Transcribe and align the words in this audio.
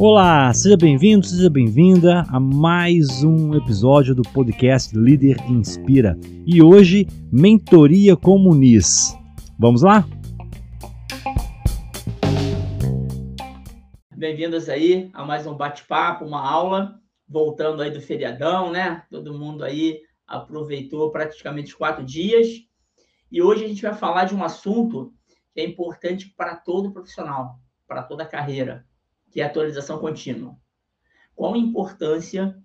Olá, 0.00 0.54
seja 0.54 0.76
bem-vindo, 0.76 1.26
seja 1.26 1.50
bem-vinda 1.50 2.22
a 2.28 2.38
mais 2.38 3.24
um 3.24 3.52
episódio 3.56 4.14
do 4.14 4.22
podcast 4.22 4.96
Líder 4.96 5.36
Inspira. 5.50 6.16
E 6.46 6.62
hoje, 6.62 7.08
Mentoria 7.32 8.16
Comunis. 8.16 9.12
Vamos 9.58 9.82
lá? 9.82 10.06
Bem-vindos 14.16 14.68
aí 14.68 15.10
a 15.14 15.24
mais 15.24 15.48
um 15.48 15.56
bate-papo, 15.56 16.24
uma 16.24 16.48
aula, 16.48 16.94
voltando 17.28 17.82
aí 17.82 17.90
do 17.90 18.00
feriadão, 18.00 18.70
né? 18.70 19.02
Todo 19.10 19.36
mundo 19.36 19.64
aí 19.64 20.00
aproveitou 20.28 21.10
praticamente 21.10 21.76
quatro 21.76 22.04
dias. 22.04 22.48
E 23.32 23.42
hoje 23.42 23.64
a 23.64 23.68
gente 23.68 23.82
vai 23.82 23.94
falar 23.94 24.26
de 24.26 24.34
um 24.34 24.44
assunto 24.44 25.12
é 25.60 25.64
importante 25.64 26.32
para 26.36 26.56
todo 26.56 26.92
profissional, 26.92 27.60
para 27.86 28.02
toda 28.02 28.24
carreira, 28.26 28.86
que 29.30 29.40
é 29.40 29.44
a 29.44 29.46
atualização 29.46 29.98
contínua. 29.98 30.56
Qual 31.34 31.54
a 31.54 31.58
importância 31.58 32.56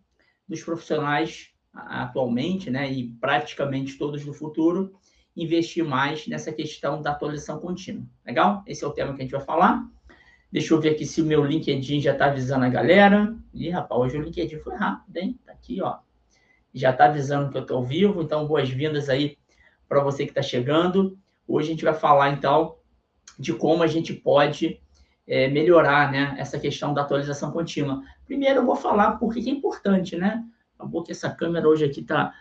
dos 0.48 0.64
profissionais 0.64 1.54
atualmente, 1.74 2.70
né, 2.70 2.92
e 2.92 3.10
praticamente 3.20 3.98
todos 3.98 4.24
no 4.26 4.34
futuro, 4.34 4.94
investir 5.36 5.84
mais 5.84 6.28
nessa 6.28 6.52
questão 6.52 7.02
da 7.02 7.12
atualização 7.12 7.60
contínua. 7.60 8.06
Legal? 8.26 8.64
Esse 8.68 8.84
é 8.84 8.88
o 8.88 8.92
tema 8.92 9.14
que 9.14 9.22
a 9.22 9.24
gente 9.24 9.32
vai 9.32 9.42
falar. 9.42 9.84
Deixa 10.52 10.74
eu 10.74 10.80
ver 10.80 10.90
aqui 10.92 11.06
se 11.06 11.20
o 11.20 11.26
meu 11.26 11.44
LinkedIn 11.44 12.00
já 12.00 12.12
está 12.14 12.28
avisando 12.28 12.66
a 12.66 12.70
galera. 12.70 13.36
Ih, 13.52 13.72
rapaz, 13.72 14.00
hoje 14.00 14.18
o 14.18 14.22
LinkedIn 14.22 14.60
foi 14.60 14.76
rápido, 14.76 15.18
hein? 15.18 15.40
Tá 15.44 15.52
aqui, 15.52 15.82
ó. 15.82 15.98
Já 16.72 16.92
está 16.92 17.06
avisando 17.06 17.50
que 17.50 17.58
eu 17.58 17.64
estou 17.64 17.78
ao 17.78 17.84
vivo, 17.84 18.22
então 18.22 18.46
boas-vindas 18.46 19.10
aí 19.10 19.38
para 19.90 20.04
você 20.04 20.26
que 20.26 20.32
está 20.32 20.44
chegando. 20.44 21.18
Hoje 21.48 21.70
a 21.70 21.72
gente 21.72 21.84
vai 21.84 21.96
falar, 21.96 22.30
então, 22.30 22.78
de 23.40 23.54
como 23.54 23.84
a 23.84 23.88
gente 23.88 24.14
pode 24.14 24.80
é, 25.28 25.48
melhorar 25.48 26.12
né, 26.12 26.36
essa 26.38 26.60
questão 26.60 26.94
da 26.94 27.02
atualização 27.02 27.52
contínua. 27.52 28.04
Primeiro, 28.26 28.60
eu 28.60 28.66
vou 28.66 28.76
falar 28.76 29.14
por 29.14 29.34
que 29.34 29.48
é 29.50 29.52
importante, 29.52 30.16
né? 30.16 30.44
Acabou 30.78 31.04
que 31.04 31.12
essa 31.12 31.30
câmera 31.30 31.68
hoje 31.68 31.86
aqui 31.86 32.02
está 32.02 32.34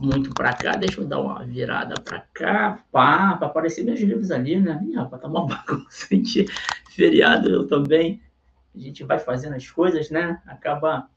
muito 0.00 0.30
para 0.30 0.52
cá. 0.52 0.72
Deixa 0.72 1.00
eu 1.00 1.06
dar 1.06 1.20
uma 1.20 1.44
virada 1.44 1.94
para 2.00 2.20
cá, 2.32 2.82
pá, 2.90 3.36
para 3.36 3.46
aparecer 3.46 3.84
meus 3.84 4.00
livros 4.00 4.30
ali, 4.30 4.58
né? 4.58 4.80
Ih, 4.88 4.94
rapaz, 4.94 5.22
tá 5.22 5.28
uma 5.28 5.46
bagunça. 5.46 6.08
Feriado 6.90 7.48
eu 7.48 7.66
também. 7.66 8.20
A 8.74 8.78
gente 8.78 9.04
vai 9.04 9.18
fazendo 9.18 9.54
as 9.54 9.70
coisas, 9.70 10.10
né? 10.10 10.40
Acaba 10.46 11.08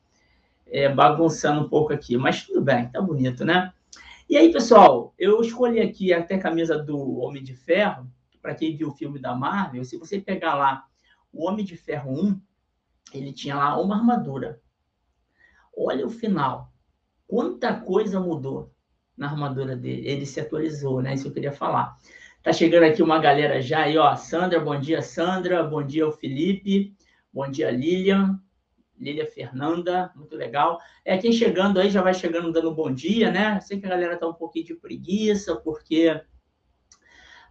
é, 0.67 0.89
bagunçando 0.89 1.61
um 1.61 1.69
pouco 1.69 1.93
aqui, 1.93 2.17
mas 2.17 2.45
tudo 2.45 2.61
bem, 2.61 2.87
tá 2.89 3.01
bonito, 3.01 3.45
né? 3.45 3.71
E 4.27 4.35
aí, 4.35 4.51
pessoal, 4.51 5.13
eu 5.17 5.39
escolhi 5.41 5.79
aqui 5.79 6.11
até 6.11 6.35
a 6.35 6.39
camisa 6.39 6.77
do 6.77 7.19
Homem 7.19 7.43
de 7.43 7.53
Ferro, 7.53 8.07
para 8.45 8.53
quem 8.53 8.77
viu 8.77 8.89
o 8.89 8.95
filme 8.95 9.17
da 9.17 9.33
Marvel, 9.33 9.83
se 9.83 9.97
você 9.97 10.21
pegar 10.21 10.53
lá 10.53 10.85
o 11.33 11.47
Homem 11.47 11.65
de 11.65 11.75
Ferro 11.75 12.11
1, 12.11 12.39
ele 13.11 13.33
tinha 13.33 13.55
lá 13.55 13.81
uma 13.81 13.95
armadura. 13.97 14.61
Olha 15.75 16.05
o 16.05 16.11
final. 16.11 16.71
Quanta 17.25 17.73
coisa 17.73 18.19
mudou 18.19 18.71
na 19.17 19.31
armadura 19.31 19.75
dele. 19.75 20.07
Ele 20.07 20.27
se 20.27 20.39
atualizou, 20.39 21.01
né? 21.01 21.15
Isso 21.15 21.27
eu 21.27 21.33
queria 21.33 21.51
falar. 21.51 21.97
Tá 22.43 22.53
chegando 22.53 22.83
aqui 22.83 23.01
uma 23.01 23.17
galera 23.17 23.59
já 23.63 23.79
aí, 23.79 23.97
ó. 23.97 24.15
Sandra, 24.15 24.59
bom 24.59 24.79
dia, 24.79 25.01
Sandra. 25.01 25.63
Bom 25.63 25.81
dia, 25.81 26.07
o 26.07 26.11
Felipe. 26.11 26.95
Bom 27.33 27.49
dia, 27.49 27.71
Lilian. 27.71 28.39
Lília 28.95 29.25
Fernanda, 29.25 30.11
muito 30.15 30.35
legal. 30.35 30.79
É, 31.03 31.17
quem 31.17 31.31
chegando 31.31 31.79
aí 31.79 31.89
já 31.89 32.03
vai 32.03 32.13
chegando 32.13 32.51
dando 32.51 32.75
bom 32.75 32.93
dia, 32.93 33.31
né? 33.31 33.59
Sei 33.59 33.79
que 33.79 33.87
a 33.87 33.89
galera 33.89 34.17
tá 34.17 34.27
um 34.27 34.35
pouquinho 34.35 34.65
de 34.65 34.75
preguiça, 34.75 35.55
porque 35.55 36.21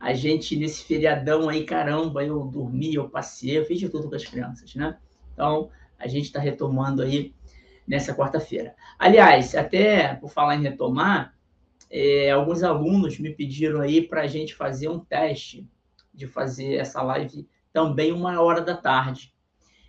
a 0.05 0.13
gente, 0.13 0.55
nesse 0.55 0.85
feriadão 0.85 1.49
aí, 1.49 1.65
caramba, 1.65 2.23
eu 2.23 2.45
dormi, 2.45 2.95
eu 2.95 3.09
passei, 3.09 3.57
eu 3.57 3.65
fiz 3.65 3.81
de 3.81 3.89
tudo 3.89 4.07
com 4.07 4.15
as 4.15 4.23
crianças, 4.23 4.75
né? 4.75 4.99
Então, 5.33 5.71
a 5.99 6.07
gente 6.07 6.27
está 6.27 6.39
retomando 6.39 7.01
aí 7.01 7.35
nessa 7.89 8.15
quarta-feira. 8.15 8.75
Aliás, 8.99 9.55
até 9.55 10.15
por 10.17 10.29
falar 10.29 10.57
em 10.57 10.63
retomar, 10.63 11.35
é, 11.91 12.31
alguns 12.31 12.63
alunos 12.63 13.19
me 13.19 13.31
pediram 13.35 13.81
aí 13.81 14.07
para 14.07 14.21
a 14.21 14.27
gente 14.27 14.55
fazer 14.55 14.91
um 14.91 14.99
teste 14.99 15.67
de 16.13 16.27
fazer 16.27 16.75
essa 16.75 17.01
live 17.01 17.49
também 17.73 18.13
uma 18.13 18.39
hora 18.43 18.61
da 18.61 18.77
tarde. 18.77 19.33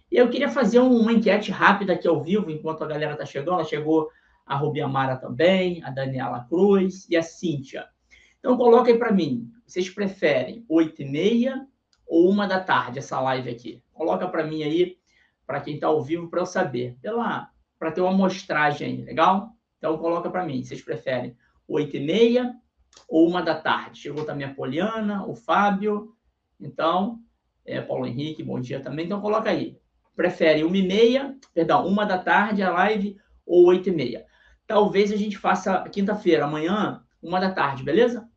E 0.09 0.16
eu 0.16 0.30
queria 0.30 0.47
fazer 0.47 0.80
uma 0.80 1.12
enquete 1.12 1.52
rápida 1.52 1.92
aqui 1.92 2.08
ao 2.08 2.24
vivo, 2.24 2.50
enquanto 2.50 2.86
a 2.86 2.88
galera 2.88 3.12
está 3.12 3.26
chegando. 3.26 3.68
Chegou 3.68 4.09
a 4.46 4.56
Rubi 4.56 4.80
Amara 4.80 5.18
também, 5.18 5.84
a 5.84 5.90
Daniela 5.90 6.46
Cruz 6.47 7.06
e 7.09 7.18
a 7.18 7.22
Cíntia. 7.22 7.86
Então, 8.46 8.58
coloca 8.58 8.92
aí 8.92 9.00
para 9.00 9.12
mim. 9.12 9.52
Vocês 9.66 9.90
preferem 9.90 10.64
8 10.70 11.02
e 11.02 11.06
meia 11.06 11.68
ou 12.06 12.30
uma 12.30 12.46
da 12.46 12.60
tarde 12.60 13.00
essa 13.00 13.20
live 13.20 13.50
aqui? 13.50 13.84
Coloca 13.92 14.28
para 14.28 14.46
mim 14.46 14.62
aí, 14.62 15.00
para 15.48 15.60
quem 15.60 15.74
está 15.74 15.88
ao 15.88 16.00
vivo, 16.04 16.30
para 16.30 16.42
eu 16.42 16.46
saber. 16.46 16.96
Para 17.80 17.92
ter 17.92 18.02
uma 18.02 18.12
amostragem 18.12 18.88
aí, 18.88 19.02
legal? 19.02 19.50
Então, 19.80 19.98
coloca 19.98 20.30
para 20.30 20.46
mim. 20.46 20.64
Vocês 20.64 20.80
preferem 20.80 21.36
8 21.68 21.98
e 21.98 22.00
meia 22.02 22.56
ou 23.10 23.28
uma 23.28 23.42
da 23.42 23.56
tarde? 23.56 24.02
Chegou 24.02 24.24
também 24.24 24.46
a 24.46 24.54
Poliana, 24.54 25.26
o 25.26 25.34
Fábio. 25.34 26.14
Então, 26.62 27.18
é, 27.66 27.82
Paulo 27.82 28.06
Henrique, 28.06 28.44
bom 28.44 28.60
dia 28.60 28.80
também. 28.80 29.08
Então, 29.08 29.22
coloca 29.22 29.50
aí. 29.50 29.76
Prefere 30.16 30.64
uma 30.64 30.78
e 30.78 30.88
meia, 30.88 31.36
perdão, 31.52 31.88
uma 31.88 32.06
da 32.06 32.20
tarde 32.20 32.62
a 32.62 32.70
live 32.70 33.18
ou 33.44 33.66
oito 33.66 33.90
e 33.90 33.92
meia. 33.92 34.24
Talvez 34.68 35.12
a 35.12 35.16
gente 35.16 35.36
faça 35.36 35.82
quinta-feira, 35.90 36.46
amanhã, 36.46 37.04
uma 37.24 37.40
da 37.40 37.52
tarde, 37.52 37.84
beleza? 37.84 38.30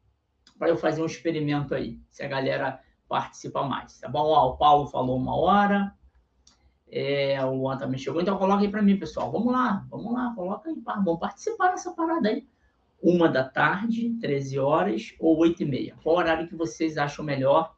Para 0.59 0.69
eu 0.69 0.77
fazer 0.77 1.03
um 1.03 1.07
experimento 1.07 1.75
aí, 1.75 1.99
se 2.11 2.23
a 2.23 2.29
galera 2.29 2.81
participa 3.09 3.63
mais, 3.63 3.99
tá 3.99 4.09
bom? 4.09 4.25
Ó, 4.25 4.51
o 4.51 4.57
Paulo 4.57 4.87
falou 4.87 5.17
uma 5.17 5.35
hora, 5.37 5.95
é, 6.91 7.43
o 7.45 7.59
Juan 7.59 7.77
também 7.77 7.99
chegou, 7.99 8.21
então 8.21 8.39
coloca 8.39 8.63
aí 8.63 8.71
para 8.71 8.83
mim, 8.83 8.99
pessoal. 8.99 9.31
Vamos 9.31 9.53
lá, 9.53 9.87
vamos 9.91 10.13
lá, 10.13 10.33
coloca 10.35 10.69
aí, 10.69 10.77
vamos 10.85 11.19
participar 11.19 11.71
dessa 11.71 11.93
parada 11.93 12.29
aí. 12.29 12.47
Uma 13.01 13.29
da 13.29 13.45
tarde, 13.45 14.17
13 14.21 14.59
horas 14.59 15.15
ou 15.21 15.39
8 15.39 15.63
e 15.63 15.67
meia. 15.67 15.97
Qual 16.03 16.17
horário 16.17 16.49
que 16.49 16.57
vocês 16.57 16.99
acham 16.99 17.25
melhor 17.25 17.75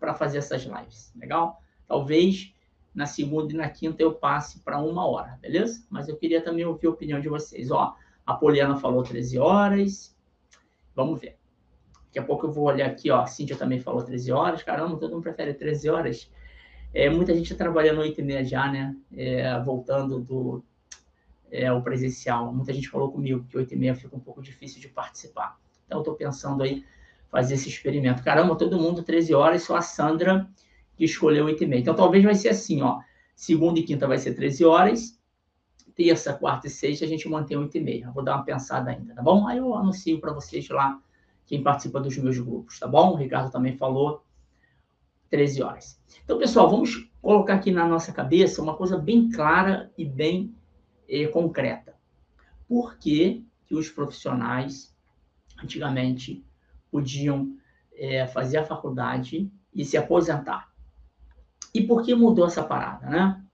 para 0.00 0.14
fazer 0.14 0.38
essas 0.38 0.62
lives? 0.64 1.12
Legal? 1.14 1.62
Talvez 1.86 2.52
na 2.94 3.06
segunda 3.06 3.52
e 3.52 3.56
na 3.56 3.68
quinta 3.68 4.02
eu 4.02 4.14
passe 4.14 4.60
para 4.60 4.80
uma 4.80 5.06
hora, 5.06 5.38
beleza? 5.40 5.86
Mas 5.90 6.08
eu 6.08 6.16
queria 6.16 6.42
também 6.42 6.64
ouvir 6.64 6.86
a 6.86 6.90
opinião 6.90 7.20
de 7.20 7.28
vocês. 7.28 7.70
Ó, 7.70 7.94
a 8.24 8.34
Poliana 8.34 8.76
falou 8.76 9.02
13 9.02 9.38
horas. 9.38 10.16
Vamos 10.94 11.20
ver. 11.20 11.35
Daqui 12.16 12.24
a 12.24 12.26
pouco 12.26 12.46
eu 12.46 12.50
vou 12.50 12.64
olhar 12.64 12.86
aqui, 12.86 13.10
ó. 13.10 13.20
A 13.20 13.26
Cíntia 13.26 13.54
também 13.56 13.78
falou 13.78 14.02
13 14.02 14.32
horas. 14.32 14.62
Caramba, 14.62 14.96
todo 14.96 15.12
mundo 15.12 15.22
prefere 15.22 15.52
13 15.52 15.90
horas. 15.90 16.30
É, 16.94 17.10
muita 17.10 17.34
gente 17.34 17.52
está 17.52 17.62
trabalhando 17.62 18.00
8 18.00 18.18
e 18.18 18.24
meia 18.24 18.42
já, 18.42 18.72
né? 18.72 18.96
É, 19.14 19.60
voltando 19.60 20.18
do 20.18 20.64
é, 21.50 21.70
o 21.70 21.82
presencial. 21.82 22.50
Muita 22.54 22.72
gente 22.72 22.88
falou 22.88 23.12
comigo 23.12 23.44
que 23.46 23.58
8 23.58 23.74
e 23.74 23.76
meia 23.76 23.94
fica 23.94 24.16
um 24.16 24.20
pouco 24.20 24.40
difícil 24.40 24.80
de 24.80 24.88
participar. 24.88 25.58
Então, 25.84 25.98
eu 25.98 26.00
estou 26.00 26.14
pensando 26.14 26.62
aí 26.62 26.86
fazer 27.30 27.52
esse 27.52 27.68
experimento. 27.68 28.22
Caramba, 28.22 28.56
todo 28.56 28.80
mundo 28.80 29.02
13 29.02 29.34
horas, 29.34 29.64
só 29.64 29.76
a 29.76 29.82
Sandra 29.82 30.48
que 30.96 31.04
escolheu 31.04 31.44
8 31.44 31.64
e 31.64 31.66
meia. 31.66 31.80
Então, 31.80 31.94
talvez 31.94 32.24
vai 32.24 32.34
ser 32.34 32.48
assim, 32.48 32.80
ó. 32.80 32.98
Segunda 33.34 33.78
e 33.78 33.82
quinta 33.82 34.08
vai 34.08 34.16
ser 34.16 34.32
13 34.32 34.64
horas. 34.64 35.20
Terça, 35.94 36.32
quarta 36.32 36.66
e 36.66 36.70
sexta 36.70 37.04
a 37.04 37.08
gente 37.08 37.28
mantém 37.28 37.58
8 37.58 37.76
e 37.76 37.80
meia. 37.80 38.10
Vou 38.10 38.24
dar 38.24 38.36
uma 38.36 38.44
pensada 38.44 38.90
ainda, 38.90 39.14
tá 39.14 39.22
bom? 39.22 39.46
Aí 39.46 39.58
eu 39.58 39.74
anuncio 39.74 40.18
para 40.18 40.32
vocês 40.32 40.66
lá 40.70 40.98
quem 41.46 41.62
participa 41.62 42.00
dos 42.00 42.16
meus 42.18 42.38
grupos, 42.38 42.78
tá 42.78 42.88
bom? 42.88 43.12
O 43.12 43.16
Ricardo 43.16 43.50
também 43.50 43.76
falou 43.76 44.24
13 45.30 45.62
horas. 45.62 46.00
Então, 46.24 46.38
pessoal, 46.38 46.68
vamos 46.68 47.08
colocar 47.22 47.54
aqui 47.54 47.70
na 47.70 47.86
nossa 47.86 48.12
cabeça 48.12 48.60
uma 48.60 48.76
coisa 48.76 48.98
bem 48.98 49.30
clara 49.30 49.92
e 49.96 50.04
bem 50.04 50.54
eh, 51.08 51.26
concreta. 51.28 51.94
Por 52.68 52.98
que, 52.98 53.44
que 53.66 53.74
os 53.74 53.88
profissionais 53.88 54.94
antigamente 55.62 56.44
podiam 56.90 57.56
eh, 57.92 58.26
fazer 58.26 58.58
a 58.58 58.64
faculdade 58.64 59.50
e 59.72 59.84
se 59.84 59.96
aposentar? 59.96 60.72
E 61.72 61.82
por 61.82 62.02
que 62.02 62.14
mudou 62.14 62.46
essa 62.46 62.62
parada, 62.62 63.06
né? 63.08 63.44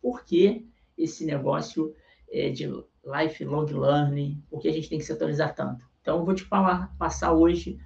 Por 0.00 0.24
que 0.24 0.68
esse 0.96 1.24
negócio 1.24 1.94
eh, 2.30 2.50
de 2.50 2.66
lifelong 3.04 3.66
learning? 3.66 4.42
Por 4.48 4.60
que 4.60 4.68
a 4.68 4.72
gente 4.72 4.88
tem 4.88 4.98
que 4.98 5.04
se 5.04 5.12
atualizar 5.12 5.54
tanto? 5.54 5.88
Então, 6.06 6.18
eu 6.20 6.24
vou 6.24 6.36
te 6.36 6.44
falar, 6.44 6.94
passar 6.96 7.32
hoje 7.32 7.80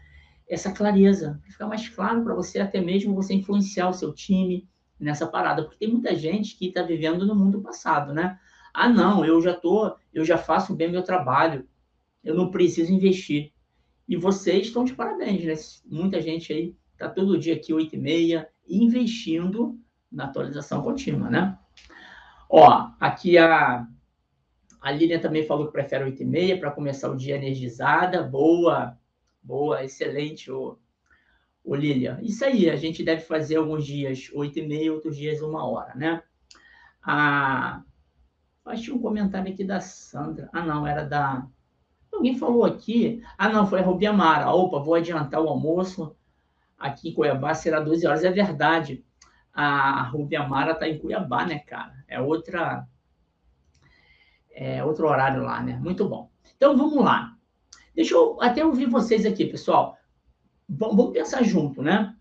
essa 0.46 0.70
clareza, 0.70 1.40
para 1.40 1.52
ficar 1.52 1.66
mais 1.66 1.88
claro 1.88 2.22
para 2.22 2.34
você, 2.34 2.60
até 2.60 2.78
mesmo 2.78 3.14
você 3.14 3.32
influenciar 3.32 3.88
o 3.88 3.94
seu 3.94 4.12
time 4.12 4.68
nessa 4.98 5.26
parada, 5.26 5.62
porque 5.62 5.78
tem 5.78 5.88
muita 5.88 6.14
gente 6.14 6.54
que 6.54 6.66
está 6.66 6.82
vivendo 6.82 7.26
no 7.26 7.34
mundo 7.34 7.62
passado, 7.62 8.12
né? 8.12 8.38
Ah, 8.74 8.90
não, 8.90 9.24
eu 9.24 9.40
já 9.40 9.54
tô, 9.54 9.96
eu 10.12 10.22
já 10.22 10.36
faço 10.36 10.74
bem 10.74 10.90
meu 10.90 11.02
trabalho, 11.02 11.66
eu 12.22 12.34
não 12.34 12.50
preciso 12.50 12.92
investir. 12.92 13.54
E 14.06 14.16
vocês 14.16 14.66
estão 14.66 14.84
de 14.84 14.92
parabéns, 14.92 15.42
né? 15.42 15.54
Muita 15.86 16.20
gente 16.20 16.52
aí 16.52 16.76
está 16.92 17.08
todo 17.08 17.38
dia 17.38 17.54
aqui, 17.54 17.72
8 17.72 17.96
e 17.96 17.98
meia, 17.98 18.50
investindo 18.68 19.80
na 20.12 20.24
atualização 20.24 20.82
contínua, 20.82 21.30
né? 21.30 21.58
Ó, 22.50 22.90
aqui 23.00 23.38
a 23.38 23.88
a 24.80 24.90
Lilian 24.90 25.20
também 25.20 25.46
falou 25.46 25.66
que 25.66 25.72
prefere 25.72 26.04
8 26.04 26.22
e 26.22 26.26
meia 26.26 26.58
para 26.58 26.70
começar 26.70 27.10
o 27.10 27.16
dia 27.16 27.36
energizada. 27.36 28.22
Boa, 28.22 28.96
boa, 29.42 29.84
excelente, 29.84 30.50
o, 30.50 30.78
Ô, 31.64 31.74
Lilia, 31.74 32.18
isso 32.22 32.44
aí, 32.44 32.70
a 32.70 32.76
gente 32.76 33.04
deve 33.04 33.22
fazer 33.22 33.56
alguns 33.56 33.84
dias 33.84 34.30
oito 34.34 34.58
e 34.58 34.66
meia, 34.66 34.92
outros 34.92 35.16
dias 35.16 35.42
uma 35.42 35.66
hora, 35.66 35.94
né? 35.94 36.22
Ah, 37.02 37.82
acho 38.64 38.94
um 38.94 39.00
comentário 39.00 39.52
aqui 39.52 39.64
da 39.64 39.80
Sandra. 39.80 40.48
Ah, 40.52 40.62
não, 40.64 40.86
era 40.86 41.04
da... 41.04 41.46
Alguém 42.12 42.36
falou 42.36 42.64
aqui. 42.64 43.22
Ah, 43.38 43.48
não, 43.48 43.66
foi 43.66 43.80
a 43.80 43.82
Rubiamara. 43.82 44.50
Opa, 44.50 44.78
vou 44.78 44.94
adiantar 44.94 45.40
o 45.40 45.48
almoço. 45.48 46.16
Aqui 46.78 47.10
em 47.10 47.14
Cuiabá 47.14 47.54
será 47.54 47.80
12 47.80 48.06
horas. 48.06 48.24
É 48.24 48.30
verdade. 48.30 49.04
A 49.52 50.02
Rubiamara 50.04 50.72
está 50.72 50.88
em 50.88 50.98
Cuiabá, 50.98 51.46
né, 51.46 51.60
cara? 51.60 52.04
É 52.08 52.20
outra... 52.20 52.86
É 54.52 54.84
outro 54.84 55.06
horário 55.06 55.42
lá, 55.42 55.62
né? 55.62 55.78
Muito 55.82 56.08
bom. 56.08 56.30
Então, 56.56 56.76
vamos 56.76 57.04
lá. 57.04 57.36
Deixa 57.94 58.14
eu 58.14 58.40
até 58.40 58.64
ouvir 58.64 58.86
vocês 58.86 59.24
aqui, 59.24 59.44
pessoal 59.46 59.98
vamos 60.70 61.12
pensar 61.12 61.42
junto, 61.42 61.82
né? 61.82 62.14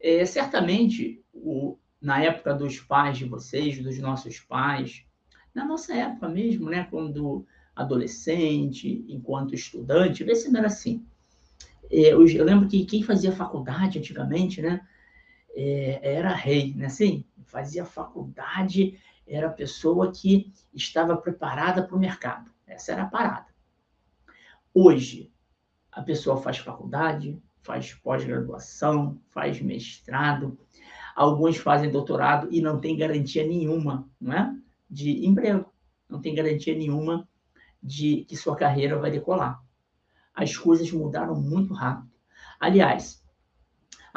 É, 0.00 0.24
certamente, 0.24 1.22
o, 1.32 1.76
na 2.00 2.22
época 2.22 2.54
dos 2.54 2.78
pais 2.78 3.18
de 3.18 3.24
vocês, 3.24 3.82
dos 3.82 3.98
nossos 3.98 4.38
pais, 4.38 5.04
na 5.54 5.64
nossa 5.64 5.94
época 5.94 6.28
mesmo, 6.28 6.70
né? 6.70 6.86
Quando 6.90 7.44
adolescente, 7.74 9.04
enquanto 9.08 9.54
estudante, 9.54 10.24
vê 10.24 10.34
se 10.34 10.50
não 10.50 10.60
era 10.60 10.68
assim. 10.68 11.04
É, 11.90 12.12
eu, 12.12 12.26
eu, 12.26 12.44
lembro 12.44 12.68
que 12.68 12.84
quem 12.84 13.02
fazia 13.02 13.32
faculdade 13.32 13.98
antigamente, 13.98 14.62
né? 14.62 14.86
É, 15.54 16.14
era 16.14 16.34
rei, 16.34 16.74
né? 16.74 16.86
Assim, 16.86 17.24
fazia 17.44 17.84
faculdade, 17.84 18.98
era 19.26 19.48
a 19.48 19.52
pessoa 19.52 20.12
que 20.12 20.52
estava 20.72 21.16
preparada 21.16 21.82
para 21.82 21.96
o 21.96 21.98
mercado. 21.98 22.50
Essa 22.66 22.92
era 22.92 23.02
a 23.02 23.08
parada. 23.08 23.46
Hoje, 24.72 25.32
a 25.90 26.02
pessoa 26.02 26.36
faz 26.36 26.58
faculdade, 26.58 27.40
faz 27.62 27.94
pós-graduação, 27.94 29.20
faz 29.30 29.60
mestrado, 29.60 30.58
alguns 31.14 31.56
fazem 31.56 31.90
doutorado 31.90 32.48
e 32.50 32.60
não 32.60 32.78
tem 32.78 32.96
garantia 32.96 33.46
nenhuma 33.46 34.08
não 34.20 34.32
é? 34.32 34.54
de 34.88 35.26
emprego, 35.26 35.72
não 36.08 36.20
tem 36.20 36.34
garantia 36.34 36.76
nenhuma 36.76 37.28
de 37.82 38.24
que 38.28 38.36
sua 38.36 38.54
carreira 38.54 38.98
vai 38.98 39.10
decolar. 39.10 39.60
As 40.34 40.56
coisas 40.56 40.90
mudaram 40.92 41.34
muito 41.34 41.72
rápido. 41.72 42.12
Aliás, 42.60 43.24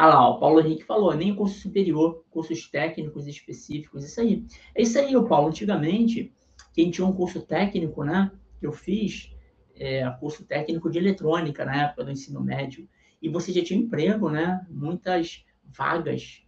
ah 0.01 0.07
lá, 0.07 0.29
o 0.29 0.39
Paulo 0.39 0.61
Henrique 0.61 0.85
falou, 0.85 1.13
nem 1.13 1.35
curso 1.35 1.59
superior, 1.59 2.23
cursos 2.29 2.65
técnicos 2.71 3.27
específicos, 3.27 4.05
isso 4.05 4.21
aí. 4.21 4.45
É 4.73 4.81
isso 4.81 4.97
aí, 4.97 5.13
o 5.13 5.27
Paulo. 5.27 5.49
Antigamente, 5.49 6.33
quem 6.73 6.89
tinha 6.89 7.05
um 7.05 7.11
curso 7.11 7.41
técnico, 7.41 8.05
né, 8.05 8.31
que 8.61 8.65
eu 8.65 8.71
fiz, 8.71 9.29
é, 9.75 10.09
curso 10.11 10.45
técnico 10.45 10.89
de 10.89 10.99
eletrônica 10.99 11.65
na 11.65 11.83
época 11.83 12.05
do 12.05 12.11
ensino 12.11 12.39
médio, 12.39 12.87
e 13.21 13.27
você 13.27 13.51
já 13.51 13.61
tinha 13.61 13.77
emprego, 13.77 14.29
né? 14.29 14.65
Muitas 14.69 15.43
vagas. 15.65 16.45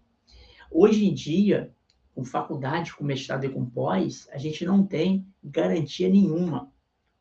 Hoje 0.72 1.06
em 1.06 1.14
dia, 1.14 1.76
com 2.16 2.24
faculdade, 2.24 2.96
com 2.96 3.04
mestrado 3.04 3.44
e 3.44 3.50
com 3.50 3.66
pós, 3.66 4.30
a 4.32 4.38
gente 4.38 4.64
não 4.64 4.88
tem 4.88 5.28
garantia 5.44 6.08
nenhuma. 6.08 6.72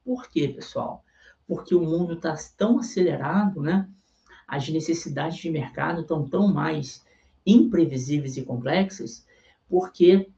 Por 0.04 0.28
quê, 0.28 0.46
pessoal? 0.46 1.04
Porque 1.44 1.74
o 1.74 1.80
mundo 1.80 2.12
está 2.12 2.36
tão 2.56 2.78
acelerado, 2.78 3.60
né? 3.60 3.90
As 4.50 4.69
necessidades 4.69 5.38
de 5.38 5.49
mercado 5.49 6.00
estão 6.00 6.29
tão 6.29 6.52
mais 6.52 7.06
imprevisíveis 7.47 8.37
e 8.37 8.43
complexas, 8.43 9.25
porque 9.69 10.29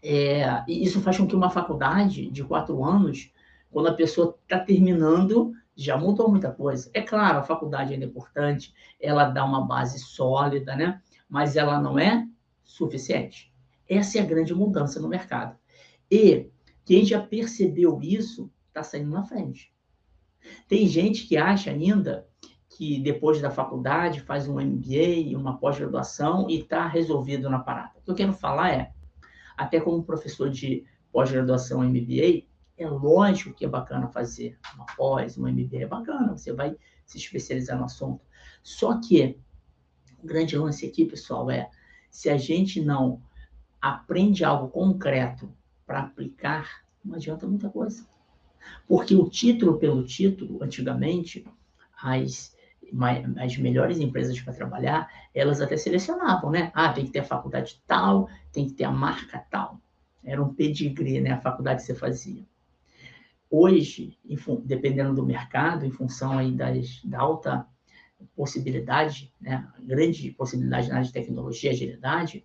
é, 0.00 0.64
isso 0.68 1.00
faz 1.00 1.18
com 1.18 1.26
que 1.26 1.34
uma 1.34 1.50
faculdade 1.50 2.30
de 2.30 2.44
quatro 2.44 2.84
anos, 2.84 3.32
quando 3.72 3.88
a 3.88 3.94
pessoa 3.94 4.38
está 4.44 4.60
terminando, 4.60 5.52
já 5.74 5.98
mudou 5.98 6.30
muita 6.30 6.52
coisa. 6.52 6.88
É 6.94 7.02
claro, 7.02 7.38
a 7.38 7.42
faculdade 7.42 7.92
ainda 7.92 8.04
é 8.04 8.08
importante, 8.08 8.72
ela 9.00 9.24
dá 9.24 9.44
uma 9.44 9.66
base 9.66 9.98
sólida, 9.98 10.76
né? 10.76 11.02
Mas 11.28 11.56
ela 11.56 11.80
não 11.80 11.98
é 11.98 12.28
suficiente. 12.62 13.52
Essa 13.88 14.18
é 14.18 14.20
a 14.20 14.26
grande 14.26 14.54
mudança 14.54 15.00
no 15.00 15.08
mercado. 15.08 15.58
E 16.08 16.48
quem 16.84 17.04
já 17.04 17.20
percebeu 17.20 18.00
isso 18.00 18.48
está 18.68 18.84
saindo 18.84 19.10
na 19.10 19.24
frente. 19.24 19.74
Tem 20.68 20.86
gente 20.86 21.26
que 21.26 21.36
acha 21.36 21.72
ainda 21.72 22.29
que 22.80 22.98
depois 22.98 23.42
da 23.42 23.50
faculdade 23.50 24.22
faz 24.22 24.48
um 24.48 24.54
MBA, 24.54 25.36
uma 25.36 25.58
pós-graduação 25.58 26.48
e 26.48 26.60
está 26.60 26.86
resolvido 26.86 27.50
na 27.50 27.58
parada. 27.58 27.92
O 27.98 28.00
que 28.00 28.10
eu 28.10 28.14
quero 28.14 28.32
falar 28.32 28.70
é, 28.70 28.90
até 29.54 29.78
como 29.78 30.02
professor 30.02 30.48
de 30.48 30.86
pós-graduação 31.12 31.82
MBA, 31.82 32.46
é 32.78 32.88
lógico 32.88 33.54
que 33.54 33.66
é 33.66 33.68
bacana 33.68 34.08
fazer 34.08 34.58
uma 34.74 34.86
pós, 34.96 35.36
uma 35.36 35.52
MBA, 35.52 35.82
é 35.82 35.86
bacana, 35.86 36.34
você 36.34 36.54
vai 36.54 36.74
se 37.04 37.18
especializar 37.18 37.76
no 37.76 37.84
assunto. 37.84 38.24
Só 38.62 38.98
que 38.98 39.38
o 40.22 40.26
grande 40.26 40.56
lance 40.56 40.86
aqui, 40.86 41.04
pessoal, 41.04 41.50
é 41.50 41.68
se 42.10 42.30
a 42.30 42.38
gente 42.38 42.80
não 42.80 43.20
aprende 43.78 44.42
algo 44.42 44.68
concreto 44.68 45.54
para 45.86 46.00
aplicar, 46.00 46.82
não 47.04 47.16
adianta 47.16 47.46
muita 47.46 47.68
coisa. 47.68 48.06
Porque 48.88 49.14
o 49.14 49.28
título 49.28 49.78
pelo 49.78 50.02
título, 50.02 50.64
antigamente, 50.64 51.46
as, 52.02 52.58
as 53.38 53.56
melhores 53.56 53.98
empresas 53.98 54.40
para 54.40 54.52
trabalhar, 54.52 55.08
elas 55.34 55.60
até 55.60 55.76
selecionavam, 55.76 56.50
né? 56.50 56.70
Ah, 56.74 56.92
tem 56.92 57.04
que 57.04 57.12
ter 57.12 57.20
a 57.20 57.24
faculdade 57.24 57.82
tal, 57.86 58.28
tem 58.52 58.66
que 58.66 58.74
ter 58.74 58.84
a 58.84 58.90
marca 58.90 59.44
tal. 59.50 59.80
Era 60.24 60.42
um 60.42 60.52
pedigree, 60.52 61.20
né? 61.20 61.32
A 61.32 61.40
faculdade 61.40 61.80
que 61.80 61.86
você 61.86 61.94
fazia. 61.94 62.44
Hoje, 63.50 64.16
dependendo 64.64 65.14
do 65.14 65.26
mercado, 65.26 65.84
em 65.84 65.90
função 65.90 66.38
aí 66.38 66.52
das, 66.52 67.02
da 67.04 67.20
alta 67.20 67.66
possibilidade, 68.36 69.32
né, 69.40 69.66
grande 69.80 70.30
possibilidade 70.30 70.88
na 70.88 70.96
área 70.96 71.06
de 71.06 71.12
tecnologia, 71.12 71.70
agilidade, 71.70 72.44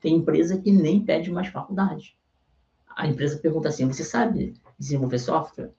tem 0.00 0.14
empresa 0.14 0.60
que 0.60 0.70
nem 0.70 1.04
pede 1.04 1.30
mais 1.30 1.48
faculdade. 1.48 2.16
A 2.94 3.06
empresa 3.06 3.38
pergunta 3.38 3.68
assim: 3.68 3.86
você 3.86 4.04
sabe 4.04 4.54
desenvolver 4.78 5.18
software? 5.18 5.72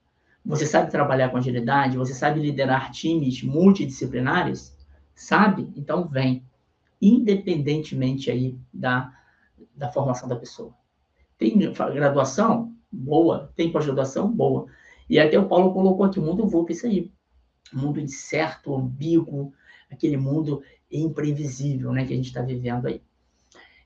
Você 0.48 0.66
sabe 0.66 0.90
trabalhar 0.90 1.28
com 1.28 1.36
agilidade? 1.36 1.96
Você 1.96 2.14
sabe 2.14 2.40
liderar 2.40 2.90
times 2.90 3.42
multidisciplinares? 3.42 4.76
Sabe? 5.14 5.70
Então 5.76 6.08
vem, 6.08 6.44
independentemente 7.00 8.30
aí 8.30 8.58
da, 8.72 9.12
da 9.76 9.92
formação 9.92 10.28
da 10.28 10.36
pessoa. 10.36 10.74
Tem 11.36 11.56
graduação? 11.94 12.74
boa, 12.90 13.52
tem 13.54 13.70
pós-graduação 13.70 14.30
boa. 14.30 14.66
E 15.08 15.18
até 15.18 15.38
o 15.38 15.46
Paulo 15.46 15.72
colocou 15.72 16.04
aqui, 16.04 16.18
o 16.18 16.22
mundo 16.22 16.46
VUP, 16.46 16.72
isso 16.72 16.86
aí. 16.86 17.10
Mundo 17.72 18.00
incerto, 18.00 18.74
ambíguo, 18.74 19.52
aquele 19.90 20.16
mundo 20.16 20.62
imprevisível, 20.90 21.92
né, 21.92 22.04
que 22.04 22.12
a 22.12 22.16
gente 22.16 22.26
está 22.26 22.42
vivendo 22.42 22.86
aí. 22.86 23.02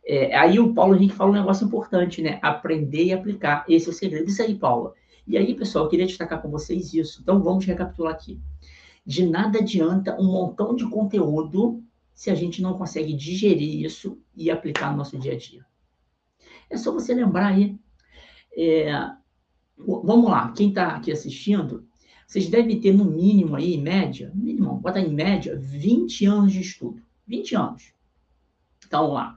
É, 0.05 0.37
aí 0.37 0.59
o 0.59 0.75
Paulo 0.75 0.95
Henrique 0.95 1.15
fala 1.15 1.31
um 1.31 1.35
negócio 1.35 1.65
importante, 1.65 2.21
né? 2.23 2.41
Aprender 2.43 3.05
e 3.05 3.13
aplicar. 3.13 3.65
Esse 3.69 3.87
é 3.87 3.91
o 3.91 3.95
segredo. 3.95 4.29
Isso 4.29 4.43
aí, 4.43 4.57
Paula. 4.57 4.95
E 5.27 5.37
aí, 5.37 5.55
pessoal, 5.55 5.85
eu 5.85 5.91
queria 5.91 6.07
destacar 6.07 6.43
com 6.43 6.51
vocês 6.51 6.93
isso. 6.95 7.21
Então, 7.23 7.43
vamos 7.43 7.65
recapitular 7.65 8.13
aqui. 8.13 8.41
De 9.05 9.27
nada 9.27 9.59
adianta 9.59 10.21
um 10.21 10.27
montão 10.27 10.75
de 10.75 10.89
conteúdo 10.89 11.83
se 12.15 12.31
a 12.31 12.35
gente 12.35 12.63
não 12.63 12.79
consegue 12.79 13.15
digerir 13.15 13.85
isso 13.85 14.19
e 14.35 14.51
aplicar 14.51 14.91
no 14.91 14.99
nosso 14.99 15.19
dia 15.19 15.33
a 15.33 15.37
dia. 15.37 15.65
É 16.71 16.77
só 16.77 16.93
você 16.93 17.15
lembrar 17.15 17.49
aí 17.49 17.79
é, 18.57 18.93
vamos 19.77 20.31
lá, 20.31 20.53
quem 20.53 20.69
está 20.69 20.97
aqui 20.97 21.11
assistindo, 21.11 21.87
vocês 22.27 22.49
devem 22.49 22.81
ter 22.81 22.93
no 22.93 23.05
mínimo 23.05 23.57
aí, 23.57 23.75
em 23.75 23.83
média, 23.83 24.31
mínimo, 24.35 24.79
bota 24.79 25.01
em 25.01 25.13
média, 25.13 25.57
20 25.57 26.27
anos 26.27 26.53
de 26.53 26.61
estudo. 26.61 27.03
20 27.27 27.57
anos. 27.57 27.93
Então, 28.87 29.13
lá, 29.13 29.37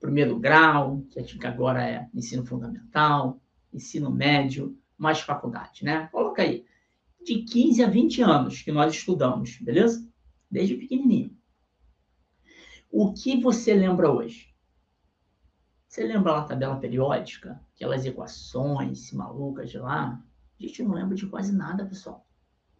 primeiro 0.00 0.38
grau, 0.38 1.02
que 1.10 1.46
agora 1.46 1.84
é 1.84 2.08
ensino 2.14 2.44
fundamental, 2.44 3.40
ensino 3.72 4.10
médio, 4.10 4.76
mais 5.02 5.20
faculdade, 5.20 5.84
né? 5.84 6.06
Coloca 6.12 6.42
aí. 6.42 6.64
De 7.24 7.42
15 7.42 7.82
a 7.82 7.88
20 7.88 8.22
anos 8.22 8.62
que 8.62 8.70
nós 8.70 8.94
estudamos, 8.94 9.58
beleza? 9.58 10.08
Desde 10.48 10.76
pequenininho. 10.76 11.36
O 12.88 13.12
que 13.12 13.40
você 13.40 13.74
lembra 13.74 14.10
hoje? 14.10 14.54
Você 15.88 16.04
lembra 16.04 16.32
lá 16.32 16.38
a 16.40 16.44
tabela 16.44 16.76
periódica? 16.76 17.60
Aquelas 17.74 18.06
equações 18.06 19.12
malucas 19.12 19.70
de 19.70 19.78
lá? 19.78 20.22
A 20.58 20.62
gente 20.62 20.84
não 20.84 20.92
lembra 20.92 21.16
de 21.16 21.26
quase 21.26 21.52
nada, 21.52 21.84
pessoal. 21.84 22.24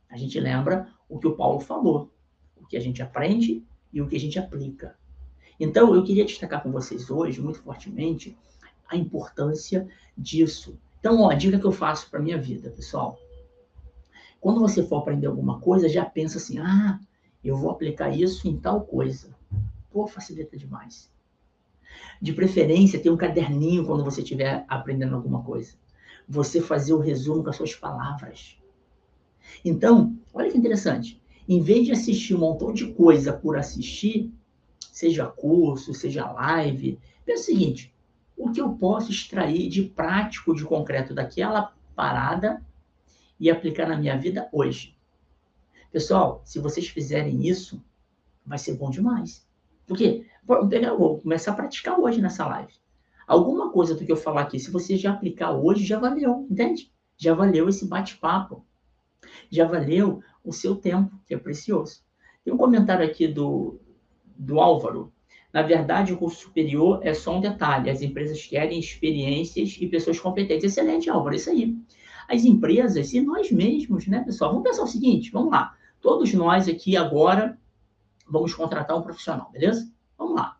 A 0.09 0.17
gente 0.17 0.39
lembra 0.39 0.89
o 1.09 1.19
que 1.19 1.27
o 1.27 1.37
Paulo 1.37 1.59
falou, 1.59 2.13
o 2.57 2.65
que 2.67 2.77
a 2.77 2.81
gente 2.81 3.03
aprende 3.03 3.67
e 3.93 4.01
o 4.01 4.07
que 4.07 4.15
a 4.15 4.21
gente 4.21 4.39
aplica. 4.39 4.97
Então, 5.59 5.93
eu 5.93 6.05
queria 6.05 6.25
destacar 6.25 6.63
com 6.63 6.71
vocês 6.71 7.11
hoje, 7.11 7.41
muito 7.41 7.61
fortemente, 7.61 8.37
a 8.87 8.97
importância 8.97 9.89
disso. 10.17 10.79
Então, 11.03 11.21
ó, 11.21 11.31
a 11.31 11.35
dica 11.35 11.59
que 11.59 11.65
eu 11.65 11.73
faço 11.73 12.09
para 12.09 12.21
minha 12.23 12.39
vida, 12.39 12.71
pessoal. 12.71 13.19
Quando 14.41 14.61
você 14.61 14.85
for 14.85 14.99
aprender 14.99 15.27
alguma 15.27 15.59
coisa, 15.59 15.89
já 15.89 16.05
pensa 16.05 16.39
assim: 16.39 16.61
ah, 16.61 17.01
eu 17.43 17.57
vou 17.57 17.73
aplicar 17.73 18.17
isso 18.17 18.47
em 18.47 18.57
tal 18.57 18.83
coisa. 18.83 19.35
Pô, 19.91 20.07
facilita 20.07 20.57
demais. 20.57 21.11
De 22.21 22.33
preferência, 22.33 23.01
ter 23.01 23.11
um 23.11 23.17
caderninho 23.17 23.85
quando 23.85 24.05
você 24.05 24.23
estiver 24.23 24.65
aprendendo 24.69 25.17
alguma 25.17 25.43
coisa. 25.43 25.75
Você 26.29 26.61
fazer 26.61 26.95
o 26.95 27.01
resumo 27.01 27.43
com 27.43 27.51
as 27.51 27.57
suas 27.57 27.75
palavras. 27.75 28.57
Então, 29.65 30.17
olha 30.33 30.53
que 30.53 30.57
interessante. 30.57 31.21
Em 31.49 31.61
vez 31.61 31.85
de 31.85 31.91
assistir 31.91 32.37
um 32.37 32.39
montão 32.39 32.73
de 32.73 32.93
coisa 32.93 33.33
por 33.33 33.59
assistir, 33.59 34.33
seja 34.79 35.27
curso, 35.27 35.93
seja 35.93 36.31
live. 36.31 36.97
Pensa 37.27 37.43
o 37.43 37.45
seguinte: 37.47 37.93
o 38.37 38.51
que 38.51 38.61
eu 38.61 38.71
posso 38.75 39.11
extrair 39.11 39.69
de 39.69 39.83
prático, 39.83 40.55
de 40.55 40.65
concreto 40.65 41.15
daquela 41.15 41.75
parada 41.95 42.65
e 43.39 43.51
aplicar 43.51 43.89
na 43.89 43.97
minha 43.97 44.17
vida 44.17 44.49
hoje? 44.53 44.97
Pessoal, 45.91 46.43
se 46.45 46.59
vocês 46.59 46.89
fizerem 46.89 47.47
isso, 47.47 47.85
vai 48.47 48.59
ser 48.59 48.75
bom 48.75 48.91
demais. 48.91 49.47
Porque 49.87 50.27
vou 50.45 51.19
começar 51.21 51.53
a 51.53 51.55
praticar 51.55 51.99
hoje 51.99 52.21
nessa 52.21 52.47
live. 52.47 52.73
Alguma 53.27 53.71
coisa 53.71 53.95
do 53.95 54.05
que 54.05 54.11
eu 54.11 54.17
falar 54.17 54.43
aqui, 54.43 54.59
se 54.59 54.71
você 54.71 54.97
já 54.97 55.13
aplicar 55.13 55.53
hoje, 55.53 55.85
já 55.85 55.99
valeu, 55.99 56.47
entende? 56.51 56.91
Já 57.17 57.35
valeu 57.35 57.69
esse 57.69 57.87
bate-papo. 57.87 58.65
Já 59.51 59.67
valeu 59.67 60.23
o 60.43 60.53
seu 60.53 60.77
tempo, 60.77 61.19
que 61.27 61.35
é 61.35 61.39
precioso. 61.39 62.03
Tem 62.45 62.53
um 62.53 62.57
comentário 62.57 63.05
aqui 63.05 63.29
do, 63.29 63.79
do 64.37 64.61
Álvaro. 64.61 65.13
Na 65.53 65.63
verdade, 65.63 66.13
o 66.13 66.17
curso 66.17 66.41
superior 66.41 67.01
é 67.03 67.13
só 67.13 67.37
um 67.37 67.41
detalhe. 67.41 67.91
As 67.91 68.01
empresas 68.01 68.45
querem 68.47 68.79
experiências 68.79 69.77
e 69.79 69.87
pessoas 69.87 70.19
competentes. 70.19 70.65
Excelente, 70.65 71.11
Álvaro, 71.11 71.37
isso 71.37 71.51
aí. 71.51 71.77
As 72.29 72.45
empresas 72.45 73.13
e 73.13 73.21
nós 73.21 73.51
mesmos, 73.51 74.07
né, 74.07 74.21
pessoal? 74.21 74.53
Vamos 74.53 74.69
pensar 74.69 74.83
o 74.83 74.87
seguinte, 74.87 75.31
vamos 75.31 75.51
lá. 75.51 75.75
Todos 76.01 76.33
nós 76.33 76.69
aqui 76.69 76.97
agora 76.97 77.59
vamos 78.27 78.55
contratar 78.55 78.97
um 78.97 79.03
profissional, 79.03 79.51
beleza? 79.53 79.93
Vamos 80.17 80.37
lá. 80.37 80.57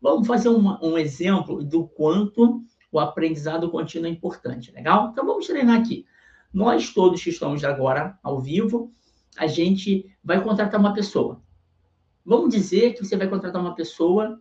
Vamos 0.00 0.26
fazer 0.26 0.48
um 0.48 0.98
exemplo 0.98 1.62
do 1.62 1.86
quanto 1.86 2.62
o 2.90 2.98
aprendizado 2.98 3.70
contínuo 3.70 4.08
é 4.08 4.10
importante, 4.10 4.72
legal? 4.72 5.10
Então 5.12 5.24
vamos 5.24 5.46
treinar 5.46 5.80
aqui. 5.80 6.04
Nós 6.52 6.92
todos 6.92 7.22
que 7.22 7.30
estamos 7.30 7.62
agora 7.64 8.18
ao 8.22 8.40
vivo, 8.40 8.92
a 9.38 9.46
gente 9.46 10.12
vai 10.22 10.42
contratar 10.42 10.78
uma 10.78 10.92
pessoa. 10.92 11.40
Vamos 12.24 12.54
dizer 12.54 12.94
que 12.94 13.04
você 13.04 13.16
vai 13.16 13.28
contratar 13.28 13.60
uma 13.60 13.74
pessoa 13.74 14.40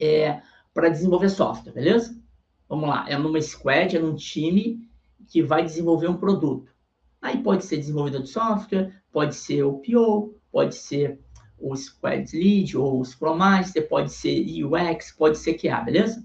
é, 0.00 0.40
para 0.72 0.88
desenvolver 0.88 1.28
software, 1.28 1.72
beleza? 1.72 2.20
Vamos 2.68 2.88
lá, 2.88 3.08
é 3.08 3.16
numa 3.16 3.40
squad, 3.40 3.96
é 3.96 3.98
num 4.00 4.16
time 4.16 4.88
que 5.28 5.42
vai 5.42 5.62
desenvolver 5.62 6.08
um 6.08 6.16
produto. 6.16 6.72
Aí 7.20 7.42
pode 7.42 7.64
ser 7.64 7.78
desenvolvedor 7.78 8.22
de 8.22 8.28
software, 8.28 9.02
pode 9.10 9.34
ser 9.34 9.62
o 9.62 9.78
PO, 9.78 10.34
pode 10.50 10.74
ser 10.74 11.20
o 11.58 11.74
Squad 11.74 12.30
Lead 12.36 12.76
ou 12.76 13.00
o 13.00 13.04
Scrum 13.04 13.36
Master, 13.36 13.88
pode 13.88 14.12
ser 14.12 14.44
UX, 14.64 15.12
pode 15.12 15.38
ser 15.38 15.54
QA, 15.54 15.80
beleza? 15.80 16.22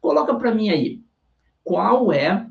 Coloca 0.00 0.34
para 0.36 0.54
mim 0.54 0.70
aí, 0.70 1.02
qual 1.64 2.12
é 2.12 2.46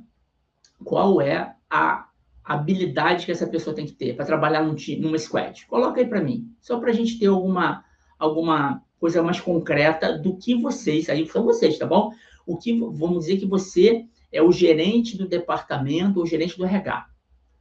qual 0.84 1.22
é 1.22 1.56
a 1.70 2.09
habilidade 2.54 3.26
que 3.26 3.32
essa 3.32 3.48
pessoa 3.48 3.76
tem 3.76 3.86
que 3.86 3.94
ter 3.94 4.16
para 4.16 4.26
trabalhar 4.26 4.64
num, 4.64 4.76
numa 5.00 5.18
squad? 5.18 5.66
Coloca 5.68 6.02
aí 6.02 6.08
para 6.08 6.22
mim, 6.22 6.52
só 6.60 6.80
para 6.80 6.90
a 6.90 6.94
gente 6.94 7.20
ter 7.20 7.28
alguma, 7.28 7.86
alguma 8.18 8.84
coisa 9.00 9.22
mais 9.22 9.40
concreta 9.40 10.18
do 10.18 10.36
que 10.36 10.56
vocês, 10.56 11.10
aí 11.10 11.28
são 11.28 11.44
vocês, 11.44 11.78
tá 11.78 11.86
bom? 11.86 12.12
O 12.46 12.58
que, 12.58 12.78
vamos 12.80 13.26
dizer 13.26 13.38
que 13.38 13.46
você 13.46 14.06
é 14.32 14.42
o 14.42 14.52
gerente 14.52 15.16
do 15.16 15.28
departamento, 15.28 16.22
o 16.22 16.26
gerente 16.26 16.58
do 16.58 16.66
RH. 16.66 17.08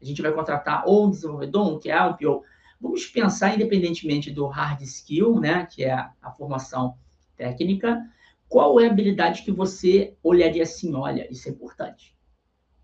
A 0.01 0.05
gente 0.05 0.23
vai 0.23 0.33
contratar 0.33 0.85
ou 0.87 1.07
um 1.07 1.11
desenvolvedor, 1.11 1.67
um 1.67 1.79
QA, 1.79 2.09
um 2.09 2.15
PO. 2.15 2.43
Vamos 2.81 3.07
pensar, 3.07 3.55
independentemente 3.55 4.31
do 4.31 4.47
hard 4.47 4.81
skill, 4.83 5.39
né, 5.41 5.67
que 5.67 5.85
é 5.85 5.93
a 5.93 6.31
formação 6.31 6.95
técnica, 7.37 8.01
qual 8.49 8.81
é 8.81 8.87
a 8.87 8.91
habilidade 8.91 9.43
que 9.43 9.53
você 9.53 10.17
olharia 10.23 10.63
assim, 10.63 10.95
olha, 10.95 11.31
isso 11.31 11.49
é 11.49 11.53
importante. 11.53 12.17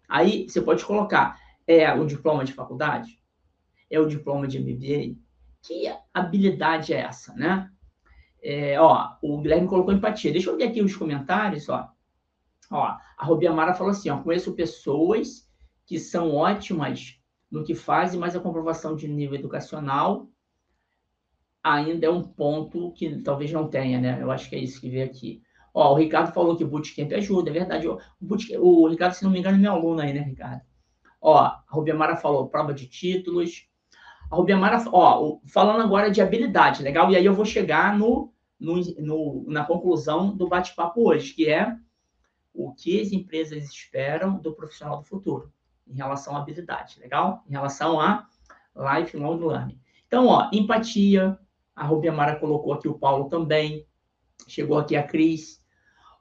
Aí 0.09 0.49
você 0.49 0.61
pode 0.61 0.85
colocar, 0.85 1.39
é 1.67 1.93
o 1.93 2.07
diploma 2.07 2.45
de 2.45 2.53
faculdade? 2.53 3.19
É 3.91 3.99
o 3.99 4.07
diploma 4.07 4.47
de 4.47 4.59
MBA? 4.59 5.19
Que 5.63 5.93
habilidade 6.13 6.93
é 6.93 7.01
essa, 7.01 7.33
né? 7.35 7.71
É, 8.43 8.79
ó, 8.79 9.17
o 9.23 9.41
Guilherme 9.41 9.67
colocou 9.67 9.95
empatia. 9.95 10.33
Deixa 10.33 10.51
eu 10.51 10.57
ver 10.57 10.65
aqui 10.65 10.83
os 10.83 10.95
comentários, 10.95 11.69
ó. 11.69 11.89
Ó, 12.71 12.83
a 12.83 13.25
Robi 13.25 13.47
Amara 13.47 13.75
falou 13.75 13.91
assim, 13.91 14.11
ó, 14.11 14.23
conheço 14.23 14.53
pessoas 14.55 15.49
que 15.87 15.99
são 15.99 16.35
ótimas 16.35 17.19
no 17.51 17.65
que 17.65 17.75
fazem, 17.75 18.19
mas 18.19 18.35
a 18.35 18.41
comprovação 18.41 18.97
de 18.97 19.09
nível 19.09 19.39
educacional 19.39 20.29
ainda 21.63 22.07
é 22.07 22.11
um 22.11 22.23
ponto 22.23 22.93
que 22.93 23.23
talvez 23.23 23.51
não 23.51 23.69
tenha, 23.69 23.99
né? 23.99 24.19
Eu 24.21 24.31
acho 24.31 24.51
que 24.51 24.57
é 24.57 24.59
isso 24.59 24.81
que 24.81 24.91
veio 24.91 25.07
aqui. 25.07 25.43
Ó, 25.73 25.93
o 25.93 25.97
Ricardo 25.97 26.33
falou 26.33 26.57
que 26.57 26.65
Bootcamp 26.65 27.11
ajuda, 27.13 27.49
é 27.49 27.53
verdade. 27.53 27.89
O, 27.89 27.99
bootcamp, 28.21 28.61
o 28.61 28.87
Ricardo, 28.89 29.15
se 29.15 29.25
não 29.25 29.31
me 29.31 29.39
engano, 29.39 29.57
é 29.57 29.61
meu 29.61 29.73
aluno 29.73 30.01
aí, 30.01 30.13
né, 30.13 30.21
Ricardo? 30.21 30.63
Ó, 31.25 31.39
a 31.39 31.65
Rubiamara 31.71 32.17
falou 32.17 32.51
prova 32.51 32.75
de 32.75 32.87
títulos. 32.87 33.67
A 34.31 34.37
Rubiamara, 34.37 34.85
ó, 34.93 35.39
falando 35.47 35.81
agora 35.81 36.11
de 36.11 36.21
habilidade, 36.21 36.83
legal? 36.83 37.11
E 37.11 37.17
aí 37.17 37.25
eu 37.25 37.33
vou 37.33 37.47
chegar 37.47 37.99
no, 37.99 38.31
no, 38.61 38.77
no 38.99 39.45
na 39.49 39.65
conclusão 39.65 40.37
do 40.37 40.47
bate-papo 40.47 41.09
hoje, 41.09 41.33
que 41.33 41.49
é 41.49 41.75
o 42.53 42.75
que 42.75 43.01
as 43.01 43.11
empresas 43.11 43.65
esperam 43.65 44.39
do 44.39 44.53
profissional 44.53 44.99
do 44.99 45.05
futuro 45.05 45.51
em 45.89 45.95
relação 45.95 46.37
à 46.37 46.41
habilidade, 46.41 47.01
legal? 47.01 47.43
Em 47.49 47.53
relação 47.53 47.99
a 47.99 48.29
lifelong 48.77 49.39
learning. 49.39 49.81
Então, 50.07 50.27
ó, 50.27 50.51
empatia, 50.53 51.39
a 51.75 51.87
Rubiamara 51.87 52.39
colocou 52.39 52.75
aqui 52.75 52.87
o 52.87 52.99
Paulo 52.99 53.31
também, 53.31 53.87
chegou 54.47 54.77
aqui 54.77 54.95
a 54.95 55.03
Cris, 55.03 55.64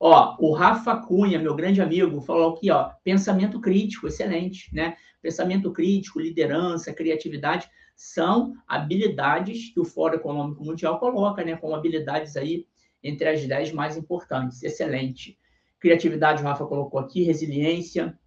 Ó, 0.06 0.36
o 0.38 0.52
Rafa 0.52 0.98
Cunha, 0.98 1.40
meu 1.40 1.56
grande 1.56 1.82
amigo, 1.82 2.20
falou 2.20 2.54
aqui, 2.54 2.70
ó, 2.70 2.90
pensamento 3.06 3.62
crítico, 3.62 4.06
excelente, 4.06 4.70
né? 4.76 4.98
Pensamento 5.22 5.72
crítico, 5.72 6.20
liderança, 6.20 6.92
criatividade 6.92 7.70
são 7.96 8.54
habilidades 8.68 9.74
que 9.74 9.80
o 9.80 9.86
Fórum 9.86 10.16
Econômico 10.16 10.62
Mundial 10.62 11.00
coloca, 11.00 11.42
né, 11.46 11.56
como 11.56 11.74
habilidades 11.74 12.36
aí 12.36 12.68
entre 13.02 13.30
as 13.30 13.48
dez 13.48 13.72
mais 13.72 13.96
importantes. 13.96 14.62
Excelente. 14.62 15.38
Criatividade, 15.80 16.44
o 16.44 16.46
Rafa 16.46 16.66
colocou 16.66 17.00
aqui, 17.00 17.24
resiliência, 17.24 18.20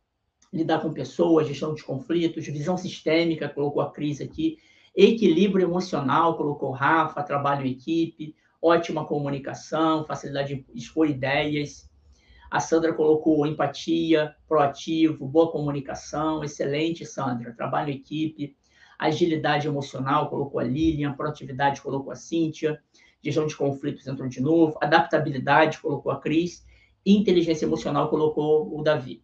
lidar 0.51 0.81
com 0.81 0.95
pessoas, 0.95 1.47
gestão 1.47 1.75
de 1.75 1.85
conflitos, 1.85 2.47
visão 2.47 2.79
sistêmica, 2.79 3.51
colocou 3.51 3.83
a 3.83 3.93
Cris 3.93 4.23
aqui, 4.23 4.57
equilíbrio 4.97 5.67
emocional, 5.67 6.39
colocou 6.39 6.71
o 6.71 6.73
Rafa, 6.73 7.23
trabalho 7.23 7.67
em 7.67 7.73
equipe, 7.73 8.35
ótima 8.67 9.05
comunicação, 9.05 10.05
facilidade 10.05 10.57
de 10.57 10.67
expor 10.75 11.09
ideias. 11.09 11.89
A 12.51 12.59
Sandra 12.59 12.93
colocou 12.93 13.47
empatia, 13.47 14.35
proativo, 14.49 15.27
boa 15.27 15.51
comunicação, 15.51 16.43
excelente, 16.43 17.07
Sandra. 17.07 17.55
Trabalho 17.55 17.91
em 17.91 17.97
equipe, 17.97 18.57
agilidade 18.99 19.69
emocional, 19.69 20.29
colocou 20.29 20.61
a 20.61 20.65
Lilian, 20.65 21.13
proatividade, 21.13 21.81
colocou 21.81 22.13
a 22.13 22.17
Cíntia, 22.17 22.81
gestão 23.23 23.47
de 23.47 23.57
conflitos 23.57 24.07
entrou 24.07 24.29
de 24.29 24.41
novo, 24.41 24.77
adaptabilidade, 24.81 25.79
colocou 25.79 26.11
a 26.11 26.21
Cris, 26.21 26.65
inteligência 27.05 27.67
emocional, 27.67 28.09
colocou 28.09 28.77
o 28.77 28.83
Davi. 28.83 29.23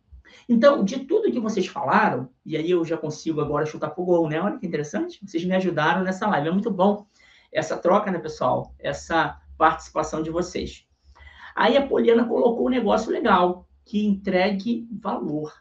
Então, 0.48 0.84
de 0.84 1.00
tudo 1.00 1.30
que 1.30 1.40
vocês 1.40 1.66
falaram, 1.66 2.28
e 2.44 2.56
aí 2.56 2.70
eu 2.70 2.84
já 2.84 2.96
consigo 2.96 3.40
agora 3.40 3.66
chutar 3.66 3.90
pro 3.90 4.04
gol, 4.04 4.28
né? 4.28 4.40
Olha 4.40 4.58
que 4.58 4.66
interessante, 4.66 5.20
vocês 5.24 5.44
me 5.44 5.54
ajudaram 5.54 6.02
nessa 6.02 6.26
live, 6.28 6.48
é 6.48 6.50
muito 6.52 6.70
bom 6.70 7.06
essa 7.52 7.76
troca, 7.76 8.10
né, 8.10 8.18
pessoal? 8.18 8.74
Essa 8.78 9.40
participação 9.58 10.22
de 10.22 10.30
vocês. 10.30 10.86
Aí 11.54 11.76
a 11.76 11.86
Poliana 11.86 12.26
colocou 12.26 12.66
um 12.66 12.70
negócio 12.70 13.12
legal, 13.12 13.68
que 13.84 14.04
entregue 14.04 14.88
valor. 14.90 15.52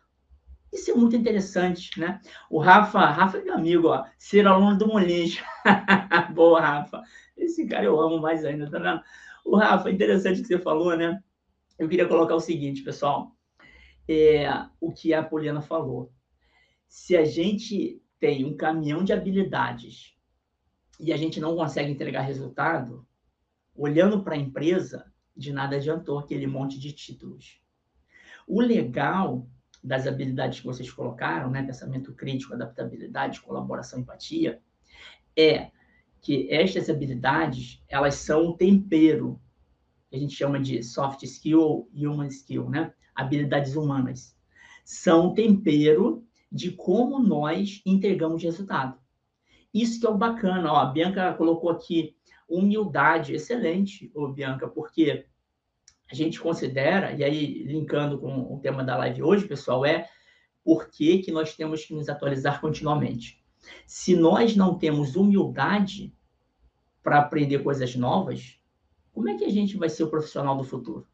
Isso 0.72 0.90
é 0.90 0.94
muito 0.94 1.16
interessante, 1.18 2.00
né? 2.00 2.22
O 2.50 2.60
Rafa, 2.60 3.00
Rafa 3.00 3.40
é 3.40 3.44
meu 3.44 3.54
amigo, 3.54 3.90
ó, 3.90 4.06
ser 4.18 4.48
aluno 4.48 4.78
do 4.78 4.88
Molins. 4.88 5.42
Boa, 6.34 6.62
Rafa. 6.62 7.04
Esse 7.36 7.68
cara 7.68 7.84
eu 7.84 8.00
amo 8.00 8.22
mais 8.22 8.46
ainda, 8.46 8.70
tá 8.70 8.80
vendo? 8.80 9.02
O 9.44 9.58
Rafa, 9.58 9.92
interessante 9.92 10.42
que 10.42 10.48
você 10.48 10.58
falou, 10.58 10.96
né? 10.96 11.22
Eu 11.78 11.90
queria 11.90 12.08
colocar 12.08 12.36
o 12.36 12.40
seguinte, 12.40 12.84
pessoal. 12.84 13.36
É, 14.08 14.48
o 14.80 14.94
que 14.94 15.14
a 15.14 15.22
Poliana 15.22 15.62
falou. 15.62 16.12
Se 16.88 17.18
a 17.18 17.26
gente 17.26 18.02
tem 18.20 18.46
um 18.46 18.56
caminhão 18.56 19.04
de 19.04 19.12
habilidades 19.12 20.16
e 21.02 21.12
a 21.12 21.18
gente 21.18 21.40
não 21.40 21.56
consegue 21.56 21.92
entregar 21.92 22.22
resultado, 22.22 23.06
olhando 23.76 24.24
para 24.24 24.36
a 24.36 24.38
empresa, 24.38 25.12
de 25.36 25.52
nada 25.52 25.76
adiantou 25.76 26.20
aquele 26.20 26.46
monte 26.46 26.80
de 26.80 26.92
títulos. 26.94 27.60
O 28.48 28.62
legal 28.62 29.50
das 29.84 30.06
habilidades 30.06 30.60
que 30.60 30.66
vocês 30.68 30.92
colocaram, 30.92 31.50
né, 31.50 31.64
pensamento 31.64 32.14
crítico, 32.14 32.54
adaptabilidade, 32.54 33.42
colaboração, 33.42 34.00
empatia, 34.00 34.62
é 35.36 35.72
que 36.22 36.48
estas 36.52 36.88
habilidades, 36.88 37.84
elas 37.90 38.16
são 38.16 38.50
um 38.50 38.56
tempero, 38.56 39.42
que 40.08 40.18
a 40.18 40.20
gente 40.20 40.36
chama 40.36 40.60
de 40.60 40.84
soft 40.84 41.24
skill 41.24 41.62
ou 41.62 41.90
human 41.96 42.28
skill, 42.28 42.70
né? 42.70 42.94
Habilidades 43.16 43.76
humanas. 43.76 44.38
São 44.86 45.30
um 45.30 45.34
tempero 45.34 46.24
de 46.52 46.72
como 46.72 47.18
nós 47.18 47.82
entregamos 47.86 48.44
resultado. 48.44 49.01
Isso 49.74 50.00
que 50.00 50.06
é 50.06 50.10
o 50.10 50.18
bacana, 50.18 50.72
ó, 50.72 50.78
a 50.78 50.86
Bianca 50.86 51.34
colocou 51.34 51.70
aqui 51.70 52.16
humildade, 52.48 53.34
excelente, 53.34 54.12
ô 54.14 54.28
Bianca, 54.28 54.68
porque 54.68 55.26
a 56.12 56.16
gente 56.16 56.40
considera, 56.40 57.14
e 57.14 57.24
aí 57.24 57.64
linkando 57.64 58.20
com 58.20 58.54
o 58.54 58.60
tema 58.60 58.84
da 58.84 58.98
live 58.98 59.24
hoje, 59.24 59.48
pessoal, 59.48 59.86
é 59.86 60.10
por 60.64 60.90
que, 60.90 61.20
que 61.20 61.32
nós 61.32 61.56
temos 61.56 61.86
que 61.86 61.94
nos 61.94 62.10
atualizar 62.10 62.60
continuamente. 62.60 63.42
Se 63.88 64.16
nós 64.16 64.56
não 64.56 64.78
temos 64.78 65.16
humildade 65.16 66.14
para 67.02 67.20
aprender 67.20 67.60
coisas 67.60 67.96
novas, 67.96 68.60
como 69.14 69.30
é 69.30 69.38
que 69.38 69.46
a 69.46 69.50
gente 69.50 69.78
vai 69.78 69.88
ser 69.90 70.04
o 70.04 70.10
profissional 70.10 70.58
do 70.58 70.64
futuro? 70.64 71.08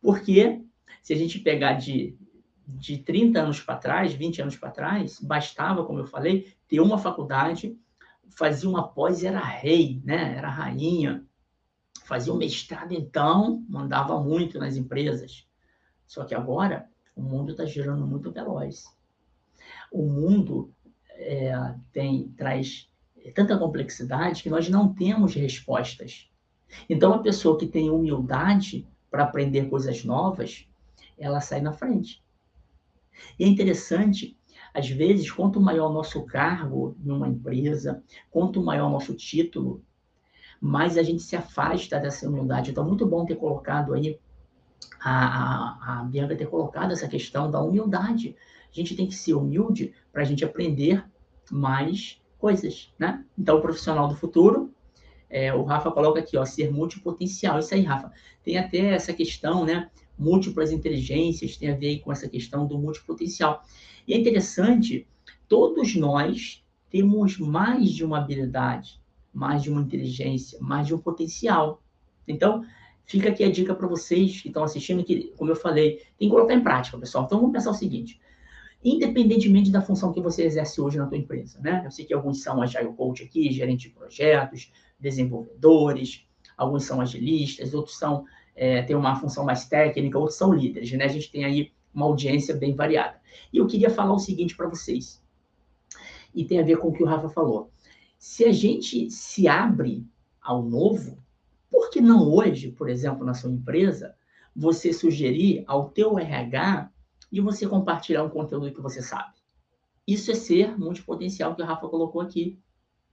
Porque 0.00 0.62
se 1.02 1.12
a 1.12 1.16
gente 1.16 1.38
pegar 1.38 1.74
de, 1.74 2.18
de 2.66 2.98
30 2.98 3.40
anos 3.40 3.60
para 3.60 3.76
trás, 3.76 4.14
20 4.14 4.42
anos 4.42 4.56
para 4.56 4.70
trás, 4.70 5.20
bastava, 5.20 5.84
como 5.84 5.98
eu 5.98 6.06
falei, 6.06 6.54
ter 6.68 6.80
uma 6.80 6.98
faculdade, 6.98 7.78
fazia 8.30 8.68
uma 8.68 8.88
pós 8.88 9.22
era 9.22 9.40
rei, 9.40 10.00
né? 10.04 10.36
Era 10.36 10.48
rainha. 10.48 11.24
Fazia 12.04 12.32
um 12.32 12.36
mestrado, 12.36 12.92
então, 12.92 13.64
mandava 13.68 14.20
muito 14.20 14.58
nas 14.58 14.76
empresas. 14.76 15.46
Só 16.06 16.24
que 16.24 16.34
agora 16.34 16.88
o 17.14 17.22
mundo 17.22 17.52
está 17.52 17.64
girando 17.64 18.06
muito 18.06 18.30
veloz. 18.30 18.84
O 19.90 20.02
mundo 20.02 20.72
é, 21.10 21.52
tem, 21.92 22.28
traz 22.30 22.90
tanta 23.34 23.56
complexidade 23.56 24.42
que 24.42 24.50
nós 24.50 24.68
não 24.68 24.92
temos 24.92 25.34
respostas. 25.34 26.30
Então, 26.88 27.14
a 27.14 27.20
pessoa 27.20 27.58
que 27.58 27.66
tem 27.66 27.90
humildade 27.90 28.86
para 29.10 29.24
aprender 29.24 29.70
coisas 29.70 30.04
novas, 30.04 30.68
ela 31.16 31.40
sai 31.40 31.60
na 31.60 31.72
frente. 31.72 32.23
E 33.38 33.44
é 33.44 33.46
interessante, 33.46 34.36
às 34.72 34.88
vezes, 34.88 35.30
quanto 35.30 35.60
maior 35.60 35.90
o 35.90 35.92
nosso 35.92 36.22
cargo 36.24 36.96
em 37.04 37.10
uma 37.10 37.28
empresa, 37.28 38.02
quanto 38.30 38.62
maior 38.62 38.88
o 38.88 38.92
nosso 38.92 39.14
título, 39.14 39.82
mais 40.60 40.96
a 40.96 41.02
gente 41.02 41.22
se 41.22 41.36
afasta 41.36 41.98
dessa 41.98 42.28
humildade. 42.28 42.70
Então, 42.70 42.86
muito 42.86 43.06
bom 43.06 43.24
ter 43.24 43.36
colocado 43.36 43.92
aí, 43.94 44.18
a, 45.00 45.98
a, 45.98 46.00
a 46.00 46.04
Bianca 46.04 46.36
ter 46.36 46.46
colocado 46.46 46.92
essa 46.92 47.08
questão 47.08 47.50
da 47.50 47.60
humildade. 47.60 48.34
A 48.70 48.74
gente 48.74 48.96
tem 48.96 49.06
que 49.06 49.14
ser 49.14 49.34
humilde 49.34 49.94
para 50.12 50.22
a 50.22 50.24
gente 50.24 50.44
aprender 50.44 51.04
mais 51.50 52.20
coisas, 52.38 52.92
né? 52.98 53.24
Então, 53.38 53.58
o 53.58 53.60
profissional 53.60 54.08
do 54.08 54.16
futuro, 54.16 54.72
é, 55.30 55.52
o 55.54 55.62
Rafa 55.64 55.90
coloca 55.90 56.20
aqui, 56.20 56.36
ó, 56.36 56.44
ser 56.44 56.72
multipotencial. 56.72 57.58
Isso 57.58 57.74
aí, 57.74 57.82
Rafa. 57.82 58.12
Tem 58.42 58.56
até 58.56 58.94
essa 58.94 59.12
questão, 59.12 59.64
né? 59.64 59.90
Múltiplas 60.18 60.70
inteligências 60.70 61.56
tem 61.56 61.70
a 61.70 61.76
ver 61.76 62.00
com 62.00 62.12
essa 62.12 62.28
questão 62.28 62.66
do 62.66 62.78
multipotencial. 62.78 63.64
E 64.06 64.14
é 64.14 64.18
interessante, 64.18 65.06
todos 65.48 65.94
nós 65.96 66.64
temos 66.90 67.38
mais 67.38 67.90
de 67.90 68.04
uma 68.04 68.18
habilidade, 68.18 69.00
mais 69.32 69.62
de 69.62 69.70
uma 69.70 69.80
inteligência, 69.80 70.58
mais 70.60 70.86
de 70.86 70.94
um 70.94 70.98
potencial. 70.98 71.82
Então, 72.26 72.64
fica 73.04 73.30
aqui 73.30 73.42
a 73.42 73.50
dica 73.50 73.74
para 73.74 73.88
vocês 73.88 74.40
que 74.40 74.48
estão 74.48 74.62
assistindo, 74.62 75.02
que, 75.02 75.32
como 75.36 75.50
eu 75.50 75.56
falei, 75.56 75.96
tem 76.18 76.28
que 76.28 76.34
colocar 76.34 76.54
em 76.54 76.62
prática, 76.62 76.96
pessoal. 76.98 77.24
Então, 77.24 77.38
vamos 77.38 77.52
pensar 77.52 77.70
o 77.70 77.74
seguinte: 77.74 78.20
independentemente 78.84 79.70
da 79.70 79.82
função 79.82 80.12
que 80.12 80.20
você 80.20 80.44
exerce 80.44 80.80
hoje 80.80 80.98
na 80.98 81.06
tua 81.06 81.18
empresa, 81.18 81.58
né? 81.60 81.82
Eu 81.84 81.90
sei 81.90 82.04
que 82.04 82.14
alguns 82.14 82.42
são 82.42 82.62
agile 82.62 82.92
coach 82.92 83.22
aqui, 83.24 83.50
gerente 83.50 83.88
de 83.88 83.94
projetos, 83.94 84.70
desenvolvedores, 85.00 86.26
alguns 86.56 86.84
são 86.84 87.00
agilistas, 87.00 87.74
outros 87.74 87.96
são 87.96 88.24
é, 88.54 88.82
têm 88.82 88.96
uma 88.96 89.16
função 89.16 89.44
mais 89.44 89.66
técnica, 89.66 90.18
outros 90.18 90.38
são 90.38 90.52
líderes, 90.52 90.92
né? 90.92 91.04
A 91.04 91.08
gente 91.08 91.30
tem 91.30 91.44
aí 91.44 91.72
uma 91.92 92.06
audiência 92.06 92.54
bem 92.54 92.74
variada. 92.74 93.20
E 93.52 93.58
eu 93.58 93.66
queria 93.66 93.90
falar 93.90 94.12
o 94.12 94.18
seguinte 94.18 94.56
para 94.56 94.68
vocês, 94.68 95.22
e 96.34 96.44
tem 96.44 96.58
a 96.58 96.64
ver 96.64 96.78
com 96.78 96.88
o 96.88 96.92
que 96.92 97.02
o 97.02 97.06
Rafa 97.06 97.28
falou. 97.28 97.70
Se 98.18 98.44
a 98.44 98.52
gente 98.52 99.10
se 99.10 99.46
abre 99.46 100.06
ao 100.40 100.62
novo, 100.62 101.22
por 101.70 101.90
que 101.90 102.00
não 102.00 102.28
hoje, 102.28 102.70
por 102.70 102.88
exemplo, 102.88 103.24
na 103.24 103.34
sua 103.34 103.50
empresa, 103.50 104.14
você 104.54 104.92
sugerir 104.92 105.64
ao 105.66 105.90
teu 105.90 106.18
RH 106.18 106.90
e 107.30 107.40
você 107.40 107.66
compartilhar 107.66 108.22
um 108.22 108.30
conteúdo 108.30 108.72
que 108.72 108.80
você 108.80 109.02
sabe. 109.02 109.34
Isso 110.06 110.30
é 110.30 110.34
ser 110.34 110.78
multipotencial 110.78 111.54
que 111.54 111.62
o 111.62 111.64
Rafa 111.64 111.88
colocou 111.88 112.20
aqui. 112.20 112.60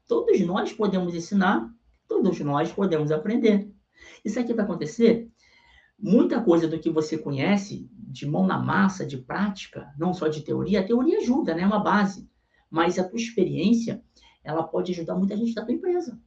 Todos 0.08 0.40
nós 0.42 0.74
podemos 0.74 1.16
ensinar, 1.16 1.74
todos 2.08 2.40
nós 2.42 2.72
podemos 2.72 3.12
aprender. 3.12 3.72
Isso 4.26 4.40
aqui 4.40 4.54
vai 4.54 4.66
acontecer. 4.66 5.31
Muita 6.02 6.42
coisa 6.42 6.68
do 6.68 6.80
que 6.80 6.90
você 6.90 7.18
conhece 7.18 7.88
de 7.94 8.26
mão 8.26 8.46
na 8.46 8.58
massa, 8.58 9.06
de 9.06 9.18
prática, 9.18 9.94
não 9.98 10.14
só 10.14 10.28
de 10.28 10.42
teoria, 10.42 10.80
a 10.80 10.86
teoria 10.86 11.20
ajuda, 11.20 11.54
né? 11.54 11.62
É 11.62 11.66
uma 11.66 11.84
base. 11.84 12.28
Mas 12.70 12.98
a 12.98 13.04
tua 13.04 13.20
experiência, 13.20 14.04
ela 14.44 14.64
pode 14.64 14.92
ajudar 14.92 15.16
muita 15.16 15.38
gente 15.38 15.54
da 15.54 15.64
tua 15.64 15.74
empresa. 15.74 16.20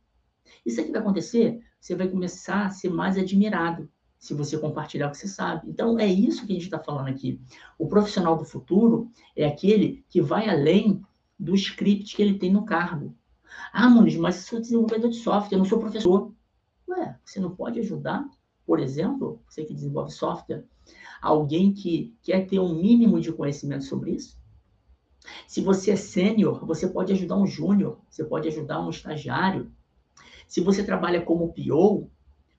Isso 0.65 0.81
aqui 0.81 0.93
vai 0.93 1.01
acontecer, 1.01 1.61
você 1.81 1.95
vai 1.95 2.09
começar 2.09 2.67
a 2.67 2.71
ser 2.71 2.89
mais 2.89 3.19
admirado 3.19 3.91
se 4.19 4.33
você 4.33 4.57
compartilhar 4.57 5.09
o 5.09 5.11
que 5.11 5.19
você 5.19 5.29
sabe. 5.29 5.69
Então, 5.69 5.99
é 5.99 6.07
isso 6.07 6.47
que 6.47 6.53
a 6.53 6.55
gente 6.55 6.65
está 6.65 6.79
falando 6.79 7.09
aqui. 7.09 7.41
O 7.79 7.89
profissional 7.89 8.39
do 8.39 8.45
futuro 8.45 9.11
é 9.37 9.45
aquele 9.45 10.05
que 10.09 10.21
vai 10.21 10.49
além 10.49 11.03
do 11.39 11.55
script 11.55 12.17
que 12.17 12.23
ele 12.23 12.39
tem 12.39 12.53
no 12.53 12.65
cargo. 12.65 13.15
Ah, 13.73 13.91
Muniz, 13.91 14.17
mas 14.17 14.37
eu 14.37 14.43
sou 14.43 14.61
desenvolvedor 14.61 15.11
de 15.11 15.17
software, 15.17 15.57
eu 15.57 15.59
não 15.59 15.67
sou 15.67 15.79
professor. 15.79 16.33
Ué, 16.89 17.19
você 17.25 17.41
não 17.41 17.55
pode 17.55 17.81
ajudar, 17.81 18.27
por 18.67 18.81
exemplo, 18.81 19.41
você 19.49 19.65
que 19.65 19.75
desenvolve 19.75 20.11
software, 20.11 20.65
alguém 21.21 21.73
que 21.73 22.15
quer 22.23 22.47
ter 22.47 22.59
um 22.59 22.75
mínimo 22.75 23.21
de 23.21 23.33
conhecimento 23.33 23.85
sobre 23.85 24.13
isso? 24.13 24.39
Se 25.49 25.61
você 25.61 25.93
é 25.93 25.97
sênior, 25.97 26.65
você 26.67 26.87
pode 26.87 27.13
ajudar 27.13 27.37
um 27.37 27.47
júnior, 27.47 28.01
você 28.11 28.25
pode 28.25 28.49
ajudar 28.49 28.81
um 28.81 28.91
estagiário. 28.91 29.71
Se 30.47 30.61
você 30.61 30.85
trabalha 30.85 31.23
como 31.23 31.53
PO, 31.53 32.11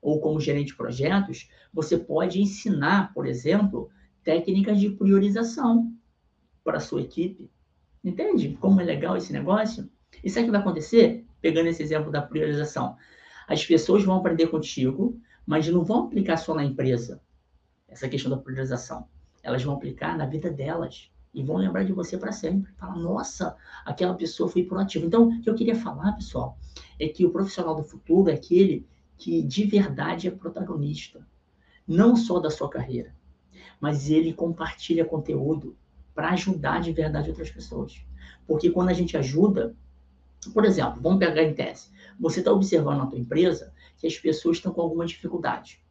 ou 0.06 0.22
como 0.22 0.40
gerente 0.40 0.68
de 0.68 0.76
projetos, 0.76 1.50
você 1.74 1.98
pode 1.98 2.40
ensinar, 2.40 3.12
por 3.12 3.26
exemplo, 3.26 3.90
técnicas 4.24 4.80
de 4.80 4.92
priorização 4.92 5.92
para 6.64 6.78
a 6.78 6.80
sua 6.80 7.02
equipe. 7.02 7.50
Entende 8.04 8.56
como 8.62 8.80
é 8.80 8.84
legal 8.84 9.18
esse 9.18 9.34
negócio? 9.34 9.90
E 10.24 10.30
sabe 10.30 10.44
o 10.44 10.46
que 10.46 10.52
vai 10.52 10.62
acontecer? 10.62 11.26
Pegando 11.42 11.70
esse 11.70 11.82
exemplo 11.82 12.12
da 12.12 12.22
priorização. 12.22 12.96
As 13.48 13.66
pessoas 13.66 14.04
vão 14.04 14.18
aprender 14.18 14.48
contigo, 14.48 15.20
mas 15.46 15.68
não 15.68 15.84
vão 15.84 16.06
aplicar 16.06 16.38
só 16.38 16.54
na 16.54 16.64
empresa 16.64 17.22
essa 17.88 18.10
questão 18.10 18.32
da 18.32 18.38
priorização. 18.38 19.08
Elas 19.44 19.64
vão 19.64 19.76
aplicar 19.76 20.18
na 20.18 20.26
vida 20.26 20.50
delas 20.50 21.12
e 21.34 21.44
vão 21.44 21.58
lembrar 21.58 21.84
de 21.84 21.94
você 21.94 22.18
para 22.18 22.32
sempre. 22.32 22.72
Falar, 22.74 22.96
nossa, 22.96 23.56
aquela 23.86 24.14
pessoa 24.14 24.50
foi 24.50 24.64
proativa. 24.64 25.06
Então, 25.06 25.28
o 25.28 25.42
que 25.42 25.50
eu 25.50 25.56
queria 25.56 25.76
falar, 25.76 26.14
pessoal, 26.14 26.58
é 27.00 27.08
que 27.08 27.26
o 27.26 27.30
profissional 27.30 27.76
do 27.76 27.84
futuro 27.84 28.30
é 28.30 28.34
aquele 28.34 28.88
que 29.18 29.42
de 29.42 29.66
verdade 29.66 30.28
é 30.28 30.32
protagonista, 30.32 31.26
não 31.88 32.16
só 32.16 32.40
da 32.40 32.50
sua 32.50 32.70
carreira, 32.70 33.14
mas 33.80 34.10
ele 34.10 34.34
compartilha 34.34 35.06
conteúdo 35.06 35.76
para 36.14 36.32
ajudar 36.32 36.82
de 36.82 36.92
verdade 36.92 37.30
outras 37.30 37.52
pessoas. 37.52 38.02
Porque 38.48 38.72
quando 38.72 38.90
a 38.90 38.94
gente 38.94 39.18
ajuda, 39.18 39.76
por 40.54 40.66
exemplo, 40.66 41.02
vamos 41.02 41.20
pegar 41.20 41.44
em 41.44 41.54
tese, 41.54 41.90
você 42.20 42.40
está 42.40 42.52
observando 42.52 43.00
na 43.00 43.08
tua 43.08 43.20
empresa 43.20 43.74
que 44.06 44.08
as 44.08 44.18
pessoas 44.18 44.58
estão 44.58 44.72
com 44.72 44.82
alguma 44.82 45.06
dificuldade. 45.06 45.82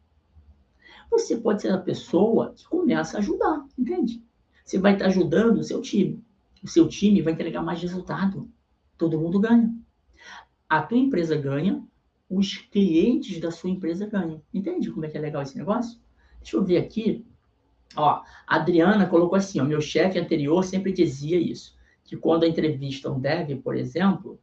Você 1.10 1.36
pode 1.36 1.62
ser 1.62 1.72
a 1.72 1.78
pessoa 1.78 2.52
que 2.54 2.64
começa 2.66 3.16
a 3.16 3.20
ajudar, 3.20 3.66
entende? 3.78 4.22
Você 4.64 4.78
vai 4.78 4.94
estar 4.94 5.06
ajudando 5.06 5.58
o 5.58 5.64
seu 5.64 5.80
time. 5.80 6.24
O 6.62 6.68
seu 6.68 6.88
time 6.88 7.20
vai 7.20 7.32
entregar 7.32 7.62
mais 7.62 7.82
resultado. 7.82 8.50
Todo 8.96 9.20
mundo 9.20 9.38
ganha. 9.38 9.74
A 10.68 10.82
tua 10.82 10.98
empresa 10.98 11.36
ganha, 11.36 11.84
os 12.28 12.56
clientes 12.56 13.38
da 13.38 13.50
sua 13.50 13.70
empresa 13.70 14.06
ganham. 14.06 14.42
Entende 14.52 14.90
como 14.90 15.04
é 15.04 15.08
que 15.08 15.18
é 15.18 15.20
legal 15.20 15.42
esse 15.42 15.56
negócio? 15.56 16.00
Deixa 16.40 16.56
eu 16.56 16.64
ver 16.64 16.78
aqui. 16.78 17.24
Ó, 17.96 18.22
a 18.46 18.56
Adriana 18.56 19.06
colocou 19.06 19.36
assim: 19.36 19.60
ó, 19.60 19.64
meu 19.64 19.80
chefe 19.80 20.18
anterior 20.18 20.64
sempre 20.64 20.92
dizia 20.92 21.38
isso, 21.38 21.76
que 22.02 22.16
quando 22.16 22.44
a 22.44 22.48
entrevista 22.48 23.10
um 23.10 23.20
dev, 23.20 23.60
por 23.62 23.76
exemplo, 23.76 24.40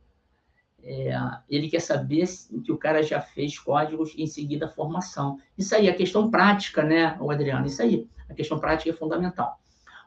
é, 0.83 1.13
ele 1.49 1.69
quer 1.69 1.79
saber 1.79 2.25
que 2.63 2.71
o 2.71 2.77
cara 2.77 3.03
já 3.03 3.21
fez 3.21 3.57
códigos 3.59 4.13
e 4.15 4.23
em 4.23 4.27
seguida 4.27 4.67
formação. 4.67 5.37
Isso 5.57 5.75
aí, 5.75 5.89
a 5.89 5.95
questão 5.95 6.29
prática, 6.29 6.83
né, 6.83 7.17
Adriano? 7.29 7.65
Isso 7.65 7.81
aí, 7.81 8.07
a 8.29 8.33
questão 8.33 8.59
prática 8.59 8.89
é 8.89 8.93
fundamental. 8.93 9.59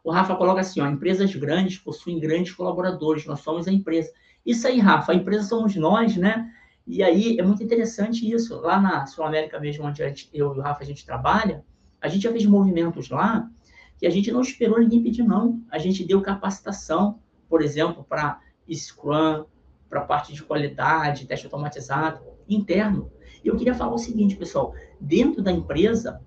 O 0.03 0.11
Rafa 0.11 0.35
coloca 0.37 0.61
assim: 0.61 0.81
ó, 0.81 0.87
empresas 0.87 1.35
grandes 1.35 1.79
possuem 1.79 2.19
grandes 2.19 2.53
colaboradores, 2.53 3.25
nós 3.27 3.41
somos 3.41 3.67
a 3.67 3.73
empresa. 3.73 4.11
Isso 4.45 4.67
aí, 4.67 4.79
Rafa, 4.79 5.13
a 5.13 5.15
empresa 5.15 5.49
somos 5.49 5.75
nós, 5.77 6.17
né? 6.17 6.51
E 6.87 7.03
aí 7.03 7.39
é 7.39 7.43
muito 7.43 7.63
interessante 7.63 8.31
isso. 8.31 8.61
Lá 8.61 8.79
na 8.79 9.07
Sul 9.07 9.25
América 9.25 9.59
mesmo, 9.59 9.85
onde 9.85 9.99
gente, 9.99 10.29
eu 10.35 10.55
e 10.55 10.59
o 10.59 10.61
Rafa 10.61 10.83
a 10.83 10.87
gente 10.87 11.07
trabalha, 11.07 11.65
a 12.01 12.09
gente 12.09 12.23
já 12.23 12.31
fez 12.31 12.45
movimentos 12.45 13.09
lá 13.09 13.49
que 13.97 14.07
a 14.07 14.11
gente 14.11 14.31
não 14.31 14.43
esperou 14.43 14.79
ninguém 14.79 15.03
pedir, 15.03 15.23
não. 15.23 15.63
A 15.71 15.79
gente 15.79 16.05
deu 16.05 16.21
capacitação, 16.21 17.21
por 17.49 17.63
exemplo, 17.63 18.05
para 18.05 18.41
Scrum, 18.71 19.45
para 19.88 20.01
a 20.01 20.05
parte 20.05 20.33
de 20.33 20.42
qualidade, 20.42 21.27
teste 21.27 21.47
automatizado, 21.47 22.20
interno. 22.49 23.11
E 23.42 23.49
eu 23.49 23.57
queria 23.57 23.75
falar 23.75 23.94
o 23.94 23.99
seguinte, 23.99 24.37
pessoal: 24.37 24.75
dentro 25.01 25.42
da 25.42 25.53
empresa 25.53 26.20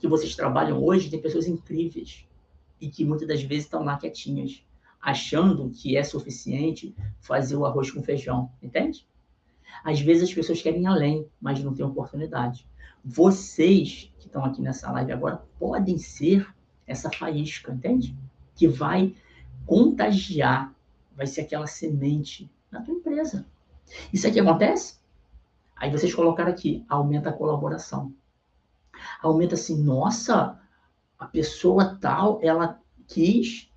que 0.00 0.08
vocês 0.08 0.34
trabalham 0.34 0.82
hoje, 0.82 1.10
tem 1.10 1.20
pessoas 1.20 1.46
incríveis 1.46 2.26
e 2.80 2.88
que 2.88 3.04
muitas 3.04 3.28
das 3.28 3.42
vezes 3.42 3.64
estão 3.64 3.82
lá 3.82 3.96
quietinhas, 3.96 4.62
achando 5.00 5.70
que 5.70 5.96
é 5.96 6.02
suficiente 6.02 6.94
fazer 7.20 7.56
o 7.56 7.64
arroz 7.64 7.90
com 7.90 8.02
feijão, 8.02 8.50
entende? 8.62 9.06
Às 9.84 10.00
vezes 10.00 10.24
as 10.24 10.34
pessoas 10.34 10.60
querem 10.60 10.86
além, 10.86 11.26
mas 11.40 11.62
não 11.62 11.74
têm 11.74 11.84
oportunidade. 11.84 12.66
Vocês 13.04 14.12
que 14.18 14.26
estão 14.26 14.44
aqui 14.44 14.60
nessa 14.60 14.90
live 14.90 15.12
agora 15.12 15.42
podem 15.58 15.96
ser 15.98 16.46
essa 16.86 17.10
faísca, 17.10 17.72
entende? 17.72 18.16
Que 18.54 18.66
vai 18.66 19.14
contagiar, 19.64 20.74
vai 21.14 21.26
ser 21.26 21.42
aquela 21.42 21.66
semente 21.66 22.50
na 22.70 22.82
tua 22.82 22.94
empresa. 22.94 23.46
Isso 24.12 24.26
aqui 24.26 24.40
acontece? 24.40 24.98
Aí 25.76 25.90
vocês 25.90 26.14
colocaram 26.14 26.50
aqui, 26.50 26.84
aumenta 26.88 27.30
a 27.30 27.32
colaboração. 27.32 28.12
Aumenta 29.22 29.54
assim, 29.54 29.82
nossa, 29.82 30.58
a 31.18 31.26
pessoa 31.26 31.98
tal, 32.00 32.40
ela 32.42 32.80
quis 33.06 33.70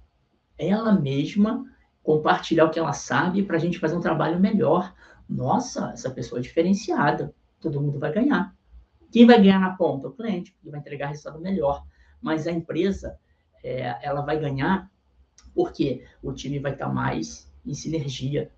ela 0.57 0.91
mesma 0.91 1.65
compartilhar 2.03 2.65
o 2.65 2.69
que 2.69 2.79
ela 2.79 2.93
sabe 2.93 3.43
para 3.43 3.55
a 3.55 3.59
gente 3.59 3.79
fazer 3.79 3.95
um 3.95 4.01
trabalho 4.01 4.39
melhor. 4.39 4.93
Nossa, 5.27 5.91
essa 5.91 6.09
pessoa 6.09 6.39
é 6.39 6.41
diferenciada, 6.41 7.33
todo 7.61 7.81
mundo 7.81 7.99
vai 7.99 8.11
ganhar. 8.11 8.55
Quem 9.11 9.25
vai 9.25 9.41
ganhar 9.41 9.59
na 9.59 9.75
ponta? 9.75 10.07
O 10.07 10.11
cliente, 10.11 10.55
que 10.61 10.69
vai 10.69 10.79
entregar 10.79 11.07
resultado 11.07 11.39
melhor. 11.39 11.85
Mas 12.21 12.45
a 12.47 12.51
empresa, 12.51 13.17
é, 13.63 13.97
ela 14.05 14.21
vai 14.21 14.39
ganhar 14.39 14.89
porque 15.53 16.05
o 16.21 16.33
time 16.33 16.59
vai 16.59 16.73
estar 16.73 16.89
mais 16.89 17.51
em 17.65 17.73
sinergia. 17.73 18.51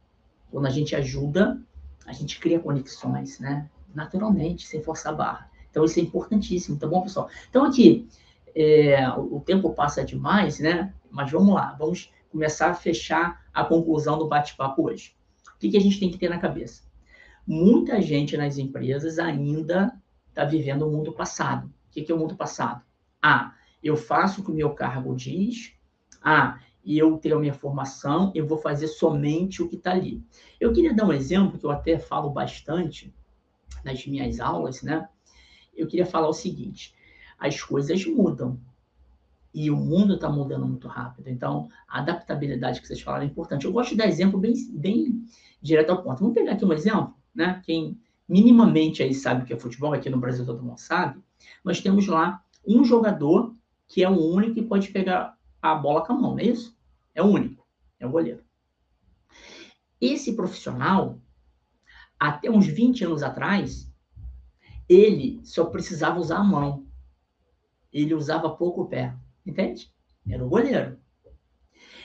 Quando 0.52 0.66
a 0.66 0.70
gente 0.70 0.96
ajuda, 0.96 1.60
a 2.06 2.14
gente 2.14 2.40
cria 2.40 2.60
conexões, 2.60 3.40
né? 3.40 3.70
Naturalmente, 3.96 4.68
sem 4.68 4.82
forçar 4.84 5.14
a 5.14 5.16
barra. 5.16 5.52
Então, 5.70 5.86
isso 5.86 6.00
é 6.00 6.04
importantíssimo, 6.04 6.78
tá 6.78 6.88
bom, 6.88 7.02
pessoal? 7.02 7.30
Então, 7.50 7.66
aqui, 7.66 8.08
é, 8.54 9.10
o 9.18 9.40
tempo 9.40 9.74
passa 9.74 10.04
demais, 10.04 10.60
né? 10.60 10.94
Mas 11.10 11.32
vamos 11.32 11.54
lá, 11.56 11.76
vamos 11.80 12.12
começar 12.30 12.70
a 12.70 12.74
fechar 12.74 13.46
a 13.54 13.64
conclusão 13.64 14.18
do 14.18 14.28
bate-papo 14.28 14.84
hoje. 14.88 15.16
O 15.56 15.60
que, 15.60 15.70
que 15.70 15.78
a 15.78 15.82
gente 15.82 16.00
tem 16.00 16.12
que 16.12 16.18
ter 16.18 16.30
na 16.30 16.40
cabeça? 16.40 16.84
Muita 17.48 18.02
gente 18.02 18.36
nas 18.38 18.58
empresas 18.58 19.20
ainda 19.20 19.94
está 20.30 20.44
vivendo 20.46 20.88
o 20.88 20.92
mundo 20.92 21.12
passado. 21.14 21.68
O 21.68 21.92
que, 21.92 22.02
que 22.02 22.12
é 22.12 22.16
o 22.16 22.18
mundo 22.18 22.36
passado? 22.36 22.82
Ah, 23.22 23.54
eu 23.84 23.96
faço 23.96 24.42
o 24.42 24.44
que 24.44 24.52
o 24.52 24.56
meu 24.56 24.72
cargo 24.72 25.16
diz. 25.16 25.74
Ah, 26.22 26.60
eu 26.86 27.18
tenho 27.18 27.38
a 27.38 27.40
minha 27.40 27.54
formação, 27.54 28.32
eu 28.34 28.46
vou 28.46 28.58
fazer 28.58 28.88
somente 28.88 29.62
o 29.62 29.68
que 29.68 29.76
está 29.76 29.92
ali. 29.92 30.24
Eu 30.60 30.74
queria 30.74 30.94
dar 30.94 31.06
um 31.06 31.14
exemplo 31.14 31.58
que 31.58 31.66
eu 31.66 31.72
até 31.72 31.98
falo 32.00 32.30
bastante 32.30 33.14
nas 33.84 34.06
minhas 34.06 34.40
aulas, 34.40 34.82
né? 34.82 35.08
Eu 35.76 35.88
queria 35.88 36.06
falar 36.06 36.28
o 36.28 36.34
seguinte: 36.34 36.94
as 37.38 37.62
coisas 37.62 38.06
mudam. 38.06 38.60
E 39.54 39.70
o 39.70 39.76
mundo 39.76 40.16
está 40.16 40.30
mudando 40.30 40.66
muito 40.66 40.88
rápido. 40.88 41.28
Então, 41.28 41.68
a 41.86 42.00
adaptabilidade 42.00 42.80
que 42.80 42.88
vocês 42.88 43.02
falaram 43.02 43.26
é 43.26 43.28
importante. 43.28 43.66
Eu 43.66 43.74
gosto 43.74 43.90
de 43.90 43.98
dar 43.98 44.08
exemplo 44.08 44.40
bem, 44.40 44.54
bem 44.72 45.26
direto 45.62 45.90
ao 45.90 46.02
ponto. 46.02 46.20
Vamos 46.20 46.34
pegar 46.34 46.54
aqui 46.54 46.64
um 46.64 46.72
exemplo, 46.72 47.14
né? 47.36 47.62
Quem 47.66 48.00
minimamente 48.30 49.04
aí 49.04 49.14
sabe 49.14 49.44
o 49.44 49.46
que 49.46 49.52
é 49.52 49.60
futebol, 49.60 49.92
aqui 49.92 50.10
no 50.10 50.18
Brasil 50.18 50.46
todo 50.46 50.64
mundo 50.64 50.78
sabe. 50.78 51.22
Nós 51.66 51.82
temos 51.82 52.08
lá 52.08 52.42
um 52.66 52.82
jogador 52.86 53.54
que 53.90 54.02
é 54.02 54.10
o 54.10 54.18
único 54.18 54.54
que 54.54 54.62
pode 54.62 54.90
pegar 54.90 55.38
a 55.62 55.76
bola 55.76 56.06
com 56.06 56.14
a 56.14 56.20
mão, 56.20 56.32
não 56.32 56.40
é 56.40 56.46
isso? 56.46 56.78
É 57.14 57.22
o 57.22 57.28
único, 57.28 57.66
é 58.00 58.08
o 58.08 58.12
goleiro. 58.12 58.44
Esse 60.00 60.36
profissional, 60.36 61.20
até 62.20 62.50
uns 62.50 62.66
20 62.66 63.06
anos 63.06 63.22
atrás, 63.22 63.92
ele 64.90 65.40
só 65.44 65.66
precisava 65.66 66.20
usar 66.20 66.38
a 66.38 66.44
mão. 66.44 66.88
Ele 67.94 68.14
usava 68.14 68.50
pouco 68.50 68.82
o 68.82 68.88
pé, 68.88 69.16
entende? 69.46 69.92
Era 70.28 70.44
o 70.44 70.50
goleiro. 70.50 70.98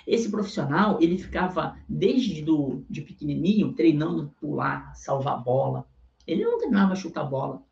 Esse 0.07 0.31
profissional, 0.31 1.01
ele 1.01 1.19
ficava 1.19 1.77
desde 1.89 2.43
do, 2.43 2.85
de 2.89 3.01
pequenininho 3.01 3.73
treinando 3.73 4.33
pular, 4.41 4.95
salvar 4.95 5.43
bola. 5.43 5.87
Ele 6.27 6.45
não 6.45 6.59
treinava 6.59 6.95
chutar 6.95 7.25
bola. 7.25 7.63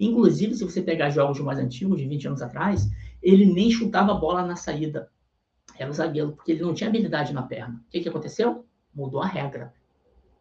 Inclusive, 0.00 0.54
se 0.54 0.64
você 0.64 0.82
pegar 0.82 1.10
jogos 1.10 1.38
mais 1.40 1.58
antigos, 1.58 1.98
de 1.98 2.08
20 2.08 2.28
anos 2.28 2.42
atrás, 2.42 2.90
ele 3.22 3.46
nem 3.46 3.70
chutava 3.70 4.14
bola 4.14 4.44
na 4.44 4.56
saída. 4.56 5.08
Era 5.78 5.90
o 5.90 5.92
zagueiro, 5.92 6.32
porque 6.32 6.52
ele 6.52 6.62
não 6.62 6.74
tinha 6.74 6.88
habilidade 6.88 7.32
na 7.32 7.42
perna. 7.42 7.82
O 7.86 7.90
que, 7.90 8.00
que 8.00 8.08
aconteceu? 8.08 8.66
Mudou 8.94 9.20
a 9.20 9.26
regra. 9.26 9.74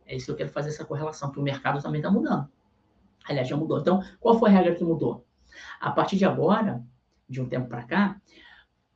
É 0.06 0.16
isso 0.16 0.26
que 0.26 0.32
eu 0.32 0.36
quero 0.36 0.50
fazer 0.50 0.70
essa 0.70 0.86
correlação, 0.86 1.30
porque 1.30 1.40
o 1.40 1.44
mercado 1.44 1.82
também 1.82 2.00
está 2.00 2.12
mudando. 2.12 2.48
Aliás, 3.26 3.48
já 3.48 3.56
mudou. 3.56 3.80
Então, 3.80 4.02
qual 4.20 4.38
foi 4.38 4.50
a 4.50 4.54
regra 4.54 4.76
que 4.76 4.84
mudou? 4.84 5.26
A 5.80 5.92
partir 5.92 6.18
de 6.18 6.26
agora, 6.26 6.84
de 7.28 7.42
um 7.42 7.48
tempo 7.48 7.68
para 7.68 7.84
cá, 7.84 8.22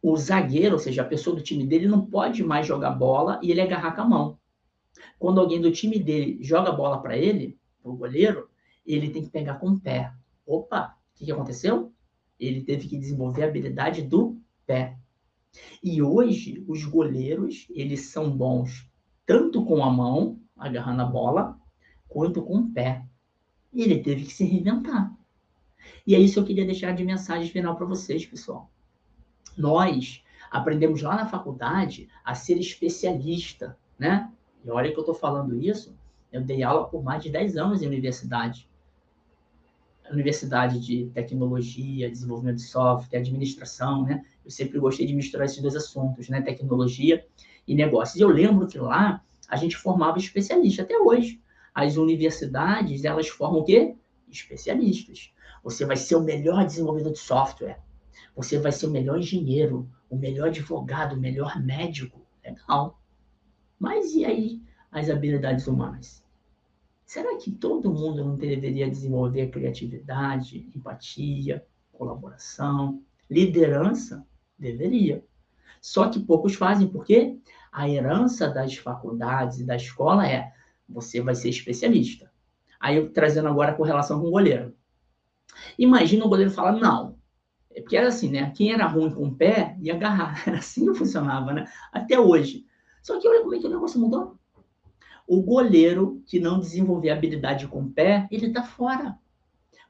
o 0.02 0.15
zagueiro, 0.15 0.73
ou 0.73 0.80
seja, 0.80 1.02
a 1.02 1.06
pessoa 1.06 1.36
do 1.36 1.41
time 1.41 1.65
dele, 1.65 1.88
não 1.88 2.06
pode 2.06 2.43
mais 2.43 2.67
jogar 2.67 2.91
bola 2.91 3.39
e 3.41 3.52
ele 3.52 3.62
agarrar 3.62 3.93
com 3.93 4.02
a 4.02 4.06
mão. 4.06 4.39
Quando 5.17 5.39
alguém 5.39 5.62
do 5.62 5.71
time 5.71 6.00
dele 6.00 6.39
joga 6.41 6.71
bola 6.71 7.02
para 7.02 7.17
ele, 7.17 7.58
para 7.82 7.91
o 7.91 7.95
goleiro, 7.95 8.50
ele 8.86 9.10
tem 9.10 9.23
que 9.23 9.30
pegar 9.30 9.56
com 9.56 9.69
o 9.69 9.80
pé. 9.80 10.13
Opa, 10.45 10.95
o 11.13 11.17
que, 11.17 11.26
que 11.26 11.32
aconteceu? 11.32 11.91
Ele 12.39 12.62
teve 12.63 12.88
que 12.88 12.97
desenvolver 12.97 13.43
a 13.43 13.47
habilidade 13.47 14.02
do 14.02 14.39
pé. 14.65 14.97
E 15.84 16.02
hoje, 16.02 16.63
os 16.67 16.86
goleiros, 16.86 17.67
eles 17.70 18.10
são 18.10 18.30
bons 18.30 18.88
tanto 19.28 19.65
com 19.65 19.84
a 19.84 19.91
mão, 19.91 20.39
agarrando 20.58 21.02
a 21.02 21.06
bola, 21.06 21.60
quanto 22.08 22.41
com 22.41 22.60
o 22.60 22.72
pé. 22.72 23.06
E 23.74 23.84
ele 23.84 24.00
teve 24.00 24.24
que 24.24 24.34
se 24.34 24.46
reinventar. 24.46 25.13
E 26.08 26.15
é 26.15 26.20
isso 26.20 26.36
que 26.36 26.39
eu 26.39 26.46
queria 26.46 26.65
deixar 26.65 26.93
de 26.93 27.04
mensagem 27.04 27.52
final 27.52 27.76
para 27.76 27.86
vocês, 27.86 28.26
pessoal. 28.26 28.72
Nós 29.58 30.24
aprendemos 30.50 31.02
lá 31.02 31.15
na 31.15 31.28
faculdade 31.28 32.08
a 32.24 32.34
ser 32.34 32.58
especialista, 32.58 33.78
né? 34.00 34.32
E 34.63 34.70
olha 34.70 34.91
que 34.91 34.98
eu 34.98 35.02
estou 35.02 35.15
falando 35.15 35.62
isso, 35.62 35.93
eu 36.32 36.41
dei 36.41 36.63
aula 36.63 36.88
por 36.88 37.04
mais 37.04 37.22
de 37.22 37.30
10 37.30 37.58
anos 37.58 37.82
em 37.82 37.88
universidade. 37.88 38.70
Universidade 40.10 40.80
de 40.80 41.08
tecnologia, 41.13 42.10
desenvolvimento 42.10 42.58
de 42.58 42.63
software, 42.63 43.20
administração, 43.20 44.04
né? 44.04 44.24
Eu 44.48 44.52
sempre 44.52 44.80
gostei 44.80 45.06
de 45.06 45.14
misturar 45.14 45.46
esses 45.46 45.62
dois 45.62 45.76
assuntos, 45.76 46.30
né? 46.30 46.42
Tecnologia 46.42 47.28
e 47.68 47.76
negócios. 47.76 48.16
E 48.16 48.22
eu 48.22 48.30
lembro 48.30 48.66
que 48.66 48.80
lá 48.80 49.22
a 49.50 49.58
gente 49.58 49.76
formava 49.76 50.18
especialistas 50.18 50.86
até 50.86 50.98
hoje. 50.98 51.42
As 51.76 51.98
universidades, 51.98 53.04
elas 53.04 53.28
formam 53.28 53.60
o 53.60 53.66
quê? 53.66 53.94
Especialistas. 54.30 55.34
Você 55.62 55.86
vai 55.86 55.98
ser 55.98 56.16
o 56.16 56.24
melhor 56.24 56.66
desenvolvedor 56.66 57.12
de 57.12 57.20
software. 57.20 57.78
Você 58.38 58.58
vai 58.58 58.72
ser 58.72 58.86
o 58.86 58.90
melhor 58.90 59.20
engenheiro, 59.20 59.86
o 60.10 60.16
melhor 60.16 60.48
advogado, 60.48 61.18
o 61.18 61.20
melhor 61.20 61.62
médico. 61.62 62.26
Legal. 62.42 63.02
Mas 63.78 64.14
e 64.16 64.24
aí 64.24 64.62
as 64.90 65.10
habilidades 65.10 65.68
humanas? 65.68 66.24
Será 67.06 67.36
que 67.36 67.52
todo 67.52 67.92
mundo 67.92 68.24
não 68.24 68.38
deveria 68.38 68.90
desenvolver 68.90 69.50
criatividade, 69.50 70.72
empatia, 70.74 71.66
colaboração, 71.92 73.04
liderança? 73.30 74.26
Deveria. 74.58 75.24
Só 75.82 76.10
que 76.10 76.20
poucos 76.20 76.56
fazem, 76.56 76.88
porque 76.88 77.38
a 77.72 77.89
herança 77.89 78.50
das 78.50 78.76
faculdades 78.76 79.60
e 79.60 79.63
da 79.63 79.76
escola 79.76 80.28
é 80.28 80.52
você 80.88 81.22
vai 81.22 81.36
ser 81.36 81.50
especialista. 81.50 82.32
Aí 82.80 82.98
eu 82.98 83.12
trazendo 83.12 83.48
agora 83.48 83.72
a 83.72 83.76
correlação 83.76 84.22
com 84.22 84.28
o 84.28 84.32
goleiro. 84.32 84.76
Imagina 85.78 86.26
o 86.26 86.30
goleiro 86.30 86.52
falar, 86.52 86.74
não. 86.74 87.17
É 87.74 87.82
porque 87.82 87.98
era 87.98 88.08
assim, 88.08 88.32
né? 88.32 88.52
Quem 88.56 88.72
era 88.72 88.88
ruim 88.88 89.12
com 89.12 89.28
o 89.28 89.36
pé 89.36 89.78
ia 89.80 89.93
agarrar. 89.93 90.41
Era 90.48 90.58
assim 90.58 90.91
que 90.91 90.98
funcionava, 90.98 91.54
né? 91.54 91.67
Até 91.91 92.20
hoje. 92.20 92.65
Só 93.04 93.20
que 93.20 93.28
olha 93.28 93.41
como 93.41 93.54
é 93.54 93.60
que 93.60 93.67
o 93.67 93.70
negócio 93.70 94.00
mudou. 94.00 94.36
O 95.28 95.41
goleiro 95.41 96.24
que 96.26 96.39
não 96.39 96.60
desenvolver 96.60 97.12
habilidade 97.12 97.67
com 97.67 97.84
o 97.84 97.89
pé, 97.89 98.28
ele 98.32 98.52
tá 98.52 98.63
fora. 98.63 99.20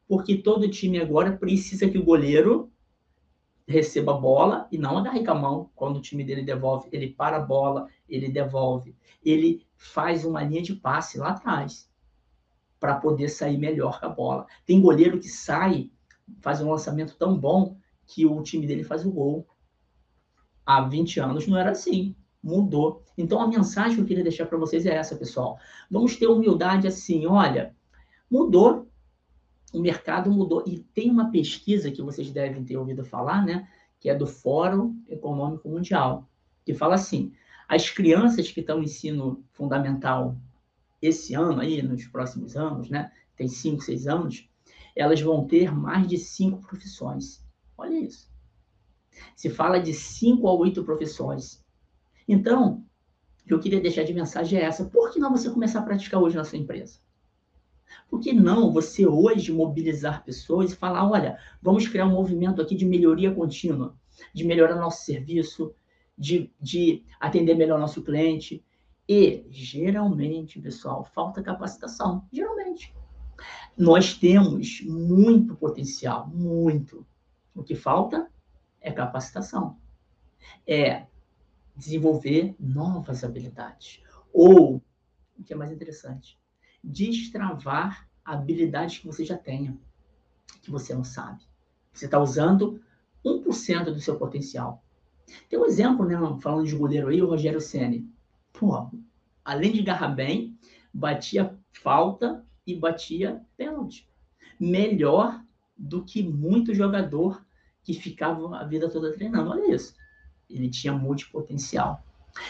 Porque 0.08 0.38
todo 0.38 0.70
time 0.70 1.00
agora 1.00 1.38
precisa 1.38 1.88
que 1.90 1.98
o 1.98 2.04
goleiro 2.04 2.72
receba 3.68 4.14
a 4.14 4.18
bola 4.18 4.68
e 4.72 4.78
não 4.78 4.98
agarre 4.98 5.24
com 5.24 5.32
a 5.32 5.36
mão. 5.36 5.70
Quando 5.76 5.98
o 5.98 6.02
time 6.02 6.24
dele 6.24 6.44
devolve, 6.44 6.88
ele 6.92 7.10
para 7.10 7.38
a 7.38 7.42
bola, 7.42 7.88
ele 8.08 8.30
devolve. 8.30 8.96
Ele 9.24 9.66
faz 9.76 10.24
uma 10.26 10.44
linha 10.44 10.62
de 10.62 10.74
passe 10.74 11.18
lá 11.18 11.30
atrás 11.30 11.90
para 12.80 12.96
poder 12.96 13.30
sair 13.30 13.58
melhor 13.58 14.00
com 14.00 14.06
a 14.06 14.10
bola. 14.10 14.48
Tem 14.66 14.82
goleiro 14.82 15.20
que 15.20 15.28
sai, 15.28 15.92
faz 16.42 16.62
um 16.62 16.70
lançamento 16.70 17.16
tão 17.18 17.38
bom 17.38 17.78
que 18.06 18.26
o 18.26 18.42
time 18.42 18.66
dele 18.66 18.84
faz 18.84 19.06
o 19.06 19.12
gol. 19.12 19.48
Há 20.66 20.82
20 20.82 21.20
anos 21.20 21.48
não 21.48 21.58
era 21.58 21.72
assim 21.72 22.16
mudou. 22.48 23.04
Então 23.18 23.42
a 23.42 23.48
mensagem 23.48 23.96
que 23.96 24.02
eu 24.02 24.06
queria 24.06 24.24
deixar 24.24 24.46
para 24.46 24.58
vocês 24.58 24.86
é 24.86 24.96
essa, 24.96 25.16
pessoal. 25.16 25.60
Vamos 25.92 26.16
ter 26.16 26.28
humildade 26.28 26.88
assim, 26.88 27.26
olha, 27.26 27.76
mudou, 28.32 28.88
o 29.74 29.80
mercado 29.80 30.32
mudou 30.32 30.64
e 30.66 30.80
tem 30.80 31.10
uma 31.10 31.32
pesquisa 31.32 31.92
que 31.92 32.02
vocês 32.02 32.32
devem 32.32 32.64
ter 32.64 32.78
ouvido 32.78 33.04
falar, 33.04 33.46
né, 33.46 33.68
que 34.00 34.10
é 34.10 34.16
do 34.16 34.26
Fórum 34.26 35.02
Econômico 35.08 35.70
Mundial, 35.70 36.30
que 36.66 36.74
fala 36.74 36.96
assim: 36.96 37.34
as 37.68 37.90
crianças 37.90 38.52
que 38.52 38.62
estão 38.62 38.78
no 38.78 38.84
ensino 38.84 39.44
fundamental 39.52 40.38
esse 41.02 41.34
ano 41.34 41.60
aí, 41.60 41.82
nos 41.82 42.06
próximos 42.08 42.56
anos, 42.56 42.90
né, 42.90 43.12
tem 43.36 43.48
5, 43.48 43.82
6 43.84 44.08
anos, 44.08 44.50
elas 44.96 45.22
vão 45.22 45.46
ter 45.46 45.72
mais 45.72 46.08
de 46.08 46.18
cinco 46.18 46.60
profissões. 46.60 47.46
Olha 47.78 48.00
isso. 48.00 48.28
Se 49.36 49.50
fala 49.50 49.80
de 49.80 49.94
cinco 49.94 50.48
a 50.48 50.54
oito 50.54 50.84
profissões. 50.84 51.64
Então, 52.28 52.84
o 53.44 53.48
que 53.48 53.54
eu 53.54 53.60
queria 53.60 53.80
deixar 53.80 54.04
de 54.04 54.14
mensagem 54.14 54.60
é 54.60 54.64
essa. 54.64 54.86
Por 54.86 55.12
que 55.12 55.20
não 55.20 55.32
você 55.32 55.50
começar 55.50 55.80
a 55.80 55.84
praticar 55.84 56.22
hoje 56.22 56.36
na 56.36 56.44
sua 56.44 56.58
empresa? 56.58 57.00
Por 58.10 58.20
que 58.20 58.32
não 58.32 58.72
você 58.72 59.06
hoje 59.06 59.52
mobilizar 59.52 60.24
pessoas 60.24 60.72
e 60.72 60.76
falar, 60.76 61.10
olha, 61.10 61.38
vamos 61.62 61.88
criar 61.88 62.06
um 62.06 62.14
movimento 62.14 62.62
aqui 62.62 62.76
de 62.76 62.86
melhoria 62.86 63.34
contínua, 63.34 63.96
de 64.34 64.46
melhorar 64.46 64.76
nosso 64.76 65.04
serviço, 65.04 65.74
de, 66.18 66.52
de 66.60 67.04
atender 67.20 67.56
melhor 67.56 67.80
nosso 67.80 68.02
cliente. 68.02 68.64
E, 69.08 69.46
geralmente, 69.50 70.60
pessoal, 70.60 71.04
falta 71.04 71.42
capacitação. 71.42 72.26
Geralmente. 72.32 72.94
nós 73.78 74.16
temos 74.16 74.82
muito 74.82 75.56
potencial, 75.56 76.28
muito. 76.28 77.06
O 77.54 77.64
que 77.64 77.76
falta 77.76 78.30
é 78.82 78.92
capacitação. 78.92 79.78
É 80.66 81.06
desenvolver 81.76 82.56
novas 82.60 83.24
habilidades. 83.24 84.02
Ou, 84.34 84.82
o 85.38 85.44
que 85.44 85.54
é 85.54 85.56
mais 85.56 85.72
interessante, 85.72 86.40
destravar 86.88 88.08
habilidades 88.24 89.00
que 89.00 89.06
você 89.06 89.26
já 89.26 89.38
tenha, 89.38 89.78
que 90.62 90.72
você 90.72 90.94
não 90.94 91.04
sabe. 91.04 91.42
Você 91.94 92.06
está 92.06 92.18
usando 92.20 92.82
1% 93.26 93.86
do 93.86 94.00
seu 94.00 94.18
potencial. 94.18 94.84
Tem 95.50 95.60
um 95.60 95.66
exemplo, 95.66 96.06
né, 96.06 96.16
falando 96.42 96.66
de 96.66 96.76
goleiro 96.76 97.10
aí, 97.10 97.22
o 97.22 97.28
Rogério 97.28 97.60
Ceni. 97.60 98.10
Pô, 98.54 98.90
além 99.44 99.74
de 99.74 99.82
agarrar 99.82 100.10
bem, 100.10 100.58
batia 100.94 101.58
falta 101.74 102.46
e 102.66 102.74
batia 102.74 103.42
pênalti. 103.58 104.10
Melhor 104.58 105.44
do 105.78 106.04
que 106.04 106.24
muito 106.24 106.74
jogador 106.74 107.46
que 107.84 107.94
ficava 107.94 108.58
a 108.58 108.64
vida 108.64 108.90
toda 108.90 109.12
treinando. 109.12 109.52
Olha 109.52 109.76
isso. 109.76 109.94
Ele 110.50 110.70
tinha 110.70 110.94
multipotencial. 110.94 112.04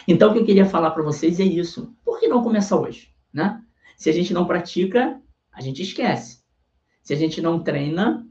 Então, 0.08 0.30
o 0.30 0.34
que 0.34 0.40
eu 0.40 0.46
queria 0.46 0.66
falar 0.66 0.92
para 0.92 1.04
vocês 1.04 1.40
é 1.40 1.44
isso. 1.44 1.96
Por 2.06 2.20
que 2.20 2.28
não 2.28 2.44
começar 2.44 2.80
hoje? 2.80 3.12
Né? 3.34 3.64
Se 3.98 4.12
a 4.12 4.14
gente 4.14 4.32
não 4.32 4.46
pratica, 4.46 5.20
a 5.52 5.60
gente 5.60 5.82
esquece. 5.82 6.44
Se 7.02 7.14
a 7.14 7.16
gente 7.18 7.42
não 7.42 7.64
treina, 7.64 8.28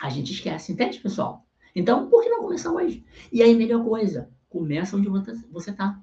a 0.00 0.08
gente 0.08 0.32
esquece. 0.32 0.72
Entende, 0.72 0.98
pessoal? 0.98 1.46
Então, 1.76 2.08
por 2.08 2.22
que 2.22 2.30
não 2.30 2.42
começar 2.42 2.72
hoje? 2.72 3.04
E 3.30 3.42
aí, 3.42 3.54
melhor 3.54 3.84
coisa, 3.84 4.30
começa 4.48 4.96
onde 4.96 5.08
você 5.08 5.70
está. 5.70 6.02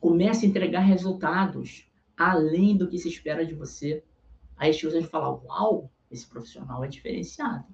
Comece 0.00 0.46
a 0.46 0.48
entregar 0.48 0.80
resultados 0.80 1.86
além 2.16 2.74
do 2.74 2.88
que 2.88 2.98
se 2.98 3.08
espera 3.08 3.44
de 3.44 3.54
você. 3.54 4.02
Aí 4.56 4.70
as 4.70 4.76
pessoas 4.76 4.94
vão 4.94 5.02
falar, 5.04 5.32
uau, 5.44 5.92
esse 6.10 6.26
profissional 6.26 6.82
é 6.82 6.88
diferenciado. 6.88 7.66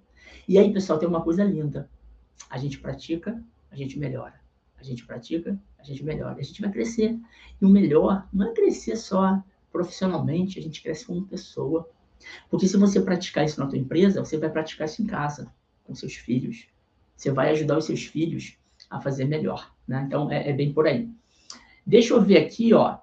E 0.49 0.59
aí, 0.59 0.73
pessoal, 0.73 0.99
tem 0.99 1.09
uma 1.09 1.23
coisa 1.23 1.45
linda. 1.45 1.89
A 2.51 2.59
gente 2.59 2.81
pratica, 2.81 3.41
a 3.71 3.77
gente 3.77 3.97
melhora. 3.97 4.41
A 4.77 4.83
gente 4.83 5.07
pratica, 5.07 5.57
a 5.79 5.85
gente 5.85 6.03
melhora. 6.03 6.37
A 6.37 6.43
gente 6.43 6.61
vai 6.61 6.71
crescer. 6.73 7.17
E 7.61 7.65
o 7.65 7.69
melhor 7.69 8.29
não 8.33 8.49
é 8.49 8.53
crescer 8.53 8.97
só 8.97 9.41
profissionalmente, 9.77 10.59
a 10.59 10.63
gente 10.63 10.83
cresce 10.83 11.05
como 11.05 11.27
pessoa. 11.27 11.89
Porque 12.49 12.67
se 12.67 12.79
você 12.79 12.99
praticar 12.99 13.45
isso 13.45 13.61
na 13.61 13.67
tua 13.67 13.79
empresa, 13.79 14.25
você 14.25 14.39
vai 14.39 14.49
praticar 14.49 14.87
isso 14.87 15.03
em 15.03 15.07
casa, 15.07 15.53
com 15.85 15.95
seus 15.95 16.15
filhos. 16.15 16.67
Você 17.15 17.31
vai 17.31 17.51
ajudar 17.51 17.77
os 17.77 17.85
seus 17.85 18.05
filhos 18.05 18.57
a 18.89 18.99
fazer 19.01 19.27
melhor. 19.27 19.71
Né? 19.87 20.05
Então, 20.07 20.31
é, 20.31 20.49
é 20.49 20.53
bem 20.53 20.73
por 20.73 20.87
aí. 20.87 21.11
Deixa 21.87 22.15
eu 22.15 22.23
ver 22.23 22.39
aqui, 22.39 22.73
ó, 22.73 22.99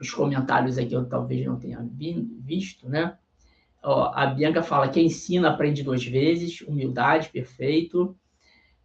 os 0.00 0.10
comentários 0.10 0.78
aqui 0.78 0.94
eu 0.94 1.04
talvez 1.04 1.44
não 1.44 1.58
tenha 1.58 1.84
visto, 1.90 2.88
né? 2.88 3.18
Ó, 3.82 4.12
a 4.14 4.26
Bianca 4.26 4.62
fala: 4.62 4.88
quem 4.88 5.06
ensina 5.06 5.50
aprende 5.50 5.82
duas 5.82 6.04
vezes, 6.04 6.60
humildade, 6.62 7.28
perfeito. 7.28 8.16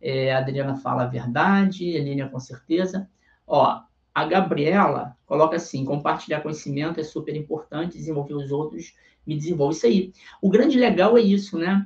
É, 0.02 0.34
a 0.34 0.40
Adriana 0.40 0.76
fala 0.76 1.04
a 1.04 1.08
verdade, 1.08 1.86
Elênia 1.86 2.28
com 2.28 2.40
certeza. 2.40 3.08
Ó, 3.48 3.82
a 4.14 4.26
Gabriela 4.26 5.18
coloca 5.26 5.56
assim: 5.56 5.84
compartilhar 5.86 6.42
conhecimento 6.42 7.00
é 7.00 7.04
super 7.04 7.36
importante, 7.36 7.98
desenvolver 7.98 8.36
os 8.36 8.52
outros 8.52 8.94
me 9.26 9.36
desenvolve 9.36 9.76
isso 9.76 9.86
aí. 9.86 10.14
O 10.42 10.50
grande 10.50 10.78
legal 10.78 11.18
é 11.18 11.22
isso, 11.22 11.58
né? 11.58 11.86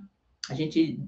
A 0.49 0.53
gente, 0.53 0.99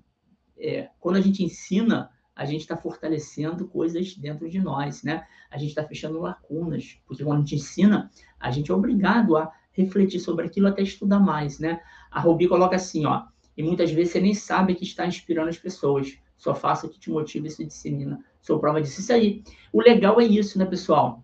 é, 0.58 0.89
quando 0.99 1.15
a 1.15 1.21
gente 1.21 1.43
ensina, 1.43 2.12
a 2.36 2.45
gente 2.45 2.62
está 2.62 2.77
fortalecendo 2.77 3.67
coisas 3.67 4.15
dentro 4.15 4.49
de 4.49 4.60
nós, 4.60 5.03
né? 5.03 5.25
A 5.49 5.58
gente 5.58 5.69
está 5.69 5.84
fechando 5.84 6.19
lacunas, 6.19 6.99
porque 7.05 7.23
quando 7.23 7.38
a 7.38 7.41
gente 7.41 7.55
ensina, 7.55 8.12
a 8.39 8.51
gente 8.51 8.71
é 8.71 8.73
obrigado 8.73 9.36
a 9.36 9.51
refletir 9.71 10.19
sobre 10.19 10.45
aquilo 10.45 10.67
até 10.67 10.82
estudar 10.82 11.19
mais, 11.19 11.60
né? 11.60 11.82
A 12.12 12.19
Rubi 12.19 12.47
coloca 12.47 12.75
assim, 12.75 13.05
ó, 13.05 13.23
e 13.58 13.63
muitas 13.63 13.91
vezes 13.91 14.13
você 14.13 14.21
nem 14.21 14.34
sabe 14.34 14.75
que 14.75 14.84
está 14.84 15.05
inspirando 15.05 15.49
as 15.49 15.58
pessoas, 15.58 16.17
só 16.39 16.56
faça 16.56 16.88
o 16.88 16.89
que 16.89 16.99
te 16.99 17.12
motiva 17.12 17.45
e 17.45 17.52
se 17.52 17.65
dissemina. 17.65 18.23
Sou 18.41 18.60
prova 18.60 18.82
disso. 18.82 19.02
Isso 19.02 19.13
aí. 19.13 19.43
O 19.71 19.82
legal 19.82 20.19
é 20.19 20.25
isso, 20.25 20.58
né, 20.58 20.65
pessoal? 20.65 21.21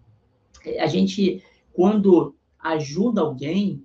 É, 0.63 0.83
a 0.83 0.85
gente, 0.85 1.41
quando 1.71 2.35
ajuda 2.59 3.21
alguém, 3.21 3.83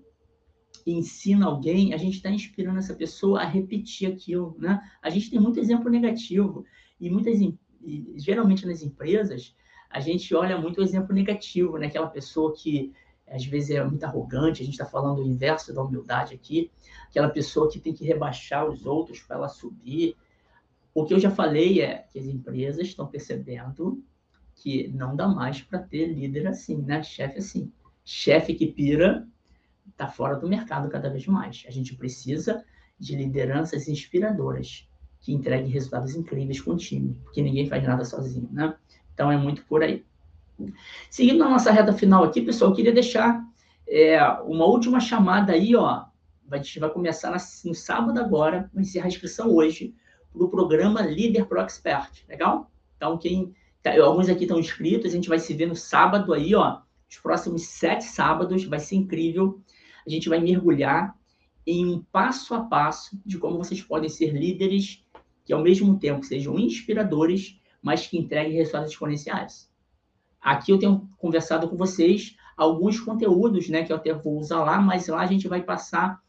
ensina 0.85 1.47
alguém, 1.47 1.95
a 1.95 1.97
gente 1.97 2.16
está 2.16 2.31
inspirando 2.31 2.79
essa 2.79 2.95
pessoa 2.95 3.40
a 3.40 3.45
repetir 3.45 4.12
aquilo, 4.12 4.57
né? 4.59 4.81
A 5.01 5.09
gente 5.09 5.31
tem 5.31 5.38
muito 5.38 5.61
exemplo 5.61 5.88
negativo 5.88 6.64
e 7.01 7.09
muitas 7.09 7.40
e, 7.40 7.57
geralmente 8.16 8.66
nas 8.66 8.83
empresas 8.83 9.55
a 9.88 10.01
gente 10.01 10.35
olha 10.35 10.59
muito 10.59 10.81
o 10.81 10.85
exemplo 10.85 11.14
negativo, 11.14 11.79
né? 11.79 11.87
Aquela 11.87 12.09
pessoa 12.09 12.55
que 12.55 12.93
às 13.29 13.45
vezes 13.45 13.71
é 13.71 13.85
muito 13.85 14.03
arrogante, 14.05 14.62
a 14.62 14.64
gente 14.64 14.75
está 14.75 14.87
falando 14.87 15.21
o 15.21 15.27
inverso 15.27 15.73
da 15.73 15.83
humildade 15.83 16.35
aqui, 16.35 16.71
aquela 17.09 17.29
pessoa 17.29 17.71
que 17.71 17.79
tem 17.79 17.93
que 17.93 18.05
rebaixar 18.05 18.69
os 18.69 18.85
outros 18.85 19.21
para 19.21 19.37
ela 19.37 19.49
subir. 19.49 20.16
O 20.94 21.05
que 21.05 21.14
eu 21.14 21.20
já 21.20 21.31
falei 21.31 21.81
é 21.81 22.07
que 22.11 22.18
as 22.18 22.26
empresas 22.26 22.88
estão 22.88 23.07
percebendo 23.07 24.03
que 24.55 24.88
não 24.88 25.16
dá 25.16 25.26
mais 25.26 25.62
para 25.62 25.79
ter 25.79 26.07
líder 26.07 26.46
assim, 26.46 26.76
né? 26.83 27.03
Chefe 27.03 27.38
assim. 27.38 27.72
Chefe 28.05 28.55
que 28.55 28.66
pira 28.66 29.26
está 29.88 30.09
fora 30.09 30.37
do 30.37 30.48
mercado 30.48 30.88
cada 30.88 31.09
vez 31.09 31.26
mais. 31.26 31.64
A 31.66 31.70
gente 31.70 31.94
precisa 31.96 32.64
de 32.98 33.16
lideranças 33.16 33.88
inspiradoras 33.88 34.88
que 35.20 35.33
entreguem 35.33 35.70
resultados 35.70 36.14
incríveis 36.14 36.61
com 36.61 36.72
o 36.72 36.76
time, 36.76 37.18
porque 37.24 37.42
ninguém 37.42 37.66
faz 37.66 37.83
nada 37.83 38.05
sozinho, 38.05 38.48
né? 38.53 38.74
Então 39.12 39.31
é 39.31 39.37
muito 39.37 39.64
por 39.66 39.83
aí. 39.83 40.05
Seguindo 41.11 41.38
na 41.38 41.48
nossa 41.48 41.70
reta 41.70 41.92
final 41.92 42.24
aqui, 42.24 42.40
pessoal, 42.40 42.70
eu 42.70 42.76
queria 42.76 42.92
deixar 42.92 43.42
é, 43.87 44.22
uma 44.42 44.64
última 44.66 45.00
chamada 45.00 45.53
aí, 45.53 45.74
ó. 45.74 46.05
A 46.50 46.57
gente 46.57 46.81
vai 46.81 46.90
começar 46.90 47.37
no 47.64 47.74
sábado 47.74 48.18
agora, 48.18 48.68
vai 48.74 48.83
encerrar 48.83 49.05
a 49.05 49.09
inscrição 49.09 49.50
hoje, 49.55 49.94
para 50.33 50.45
o 50.45 50.49
programa 50.49 51.03
Líder 51.03 51.47
Pro 51.47 51.61
Expert, 51.61 52.25
legal? 52.29 52.71
Então, 52.97 53.19
quem. 53.19 53.55
Tá, 53.83 53.99
alguns 54.03 54.29
aqui 54.29 54.45
estão 54.45 54.59
inscritos, 54.59 55.11
a 55.11 55.14
gente 55.14 55.29
vai 55.29 55.38
se 55.38 55.55
ver 55.55 55.66
no 55.66 55.77
sábado 55.77 56.35
aí, 56.35 56.55
ó. 56.55 56.81
Os 57.09 57.19
próximos 57.19 57.66
sete 57.66 58.05
sábados, 58.05 58.64
vai 58.64 58.79
ser 58.79 58.97
incrível 58.97 59.61
a 60.07 60.11
gente 60.11 60.29
vai 60.29 60.40
mergulhar 60.40 61.16
em 61.66 61.87
um 61.87 62.03
passo 62.11 62.55
a 62.55 62.64
passo 62.64 63.21
de 63.25 63.38
como 63.38 63.59
vocês 63.59 63.83
podem 63.83 64.09
ser 64.09 64.33
líderes 64.33 65.05
que, 65.45 65.53
ao 65.53 65.62
mesmo 65.62 65.99
tempo, 65.99 66.25
sejam 66.25 66.59
inspiradores, 66.59 67.61
mas 67.83 68.07
que 68.07 68.19
entreguem 68.19 68.55
resultados 68.55 68.90
exponenciais. 68.90 69.71
Aqui 70.40 70.73
eu 70.73 70.79
tenho 70.79 71.09
conversado 71.19 71.69
com 71.69 71.77
vocês 71.77 72.37
alguns 72.57 73.01
conteúdos, 73.01 73.69
né, 73.69 73.85
que 73.85 73.93
eu 73.93 73.97
até 73.97 74.12
vou 74.12 74.38
usar 74.38 74.64
lá, 74.64 74.81
mas 74.81 75.09
lá 75.09 75.21
a 75.21 75.27
gente 75.27 75.49
vai 75.49 75.62
passar 75.62 76.21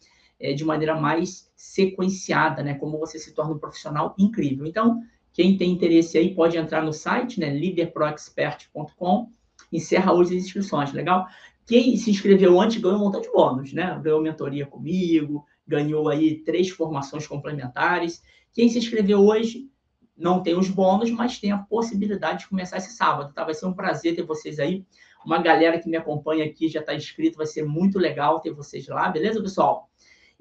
é, 0.42 0.54
de 0.54 0.66
maneira 0.66 1.00
mais 1.00 1.52
sequenciada, 1.56 2.64
né, 2.64 2.74
como 2.74 2.98
você 2.98 3.20
se 3.20 3.34
torna 3.34 3.54
um 3.54 3.60
profissional 3.60 4.16
incrível. 4.18 4.66
Então, 4.66 5.02
quem 5.32 5.58
tem 5.58 5.72
interesse 5.72 6.18
aí 6.18 6.34
pode 6.36 6.58
entrar 6.58 6.84
no 6.84 6.92
site, 6.92 7.40
né, 7.40 7.50
leaderproexpert.com, 7.50 9.32
encerra 9.72 10.14
hoje 10.14 10.36
as 10.36 10.44
inscrições, 10.44 10.92
legal? 10.92 11.28
Quem 11.66 11.96
se 11.96 12.10
inscreveu 12.10 12.60
antes 12.60 12.82
ganhou 12.82 12.98
um 12.98 13.02
montão 13.02 13.22
de 13.22 13.32
bônus, 13.32 13.72
né? 13.72 13.98
Ganhou 14.04 14.22
mentoria 14.22 14.66
comigo, 14.66 15.46
ganhou 15.66 16.10
aí 16.10 16.40
três 16.40 16.70
formações 16.70 17.26
complementares. 17.28 18.22
Quem 18.52 18.68
se 18.68 18.80
inscreveu 18.80 19.20
hoje 19.20 19.70
não 20.18 20.44
tem 20.44 20.58
os 20.58 20.70
bônus, 20.70 21.10
mas 21.12 21.40
tem 21.40 21.52
a 21.52 21.60
possibilidade 21.60 22.40
de 22.40 22.50
começar 22.50 22.78
esse 22.78 22.94
sábado, 22.94 23.34
tá? 23.34 23.44
Vai 23.44 23.54
ser 23.54 23.68
um 23.68 23.74
prazer 23.74 24.16
ter 24.16 24.24
vocês 24.24 24.60
aí. 24.60 24.86
Uma 25.26 25.42
galera 25.42 25.80
que 25.80 25.88
me 25.88 25.96
acompanha 25.96 26.44
aqui 26.46 26.68
já 26.68 26.80
está 26.80 26.94
inscrito, 26.94 27.38
vai 27.38 27.46
ser 27.46 27.64
muito 27.64 27.98
legal 28.00 28.40
ter 28.40 28.52
vocês 28.52 28.88
lá, 28.88 29.08
beleza, 29.10 29.42
pessoal? 29.42 29.90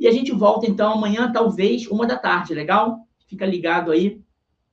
E 0.01 0.09
a 0.09 0.11
gente 0.11 0.33
volta 0.33 0.67
então 0.67 0.95
amanhã, 0.95 1.31
talvez, 1.31 1.87
uma 1.87 2.07
da 2.07 2.17
tarde, 2.17 2.55
legal? 2.55 3.07
Fica 3.29 3.47
ligado 3.47 3.93
aí, 3.93 4.21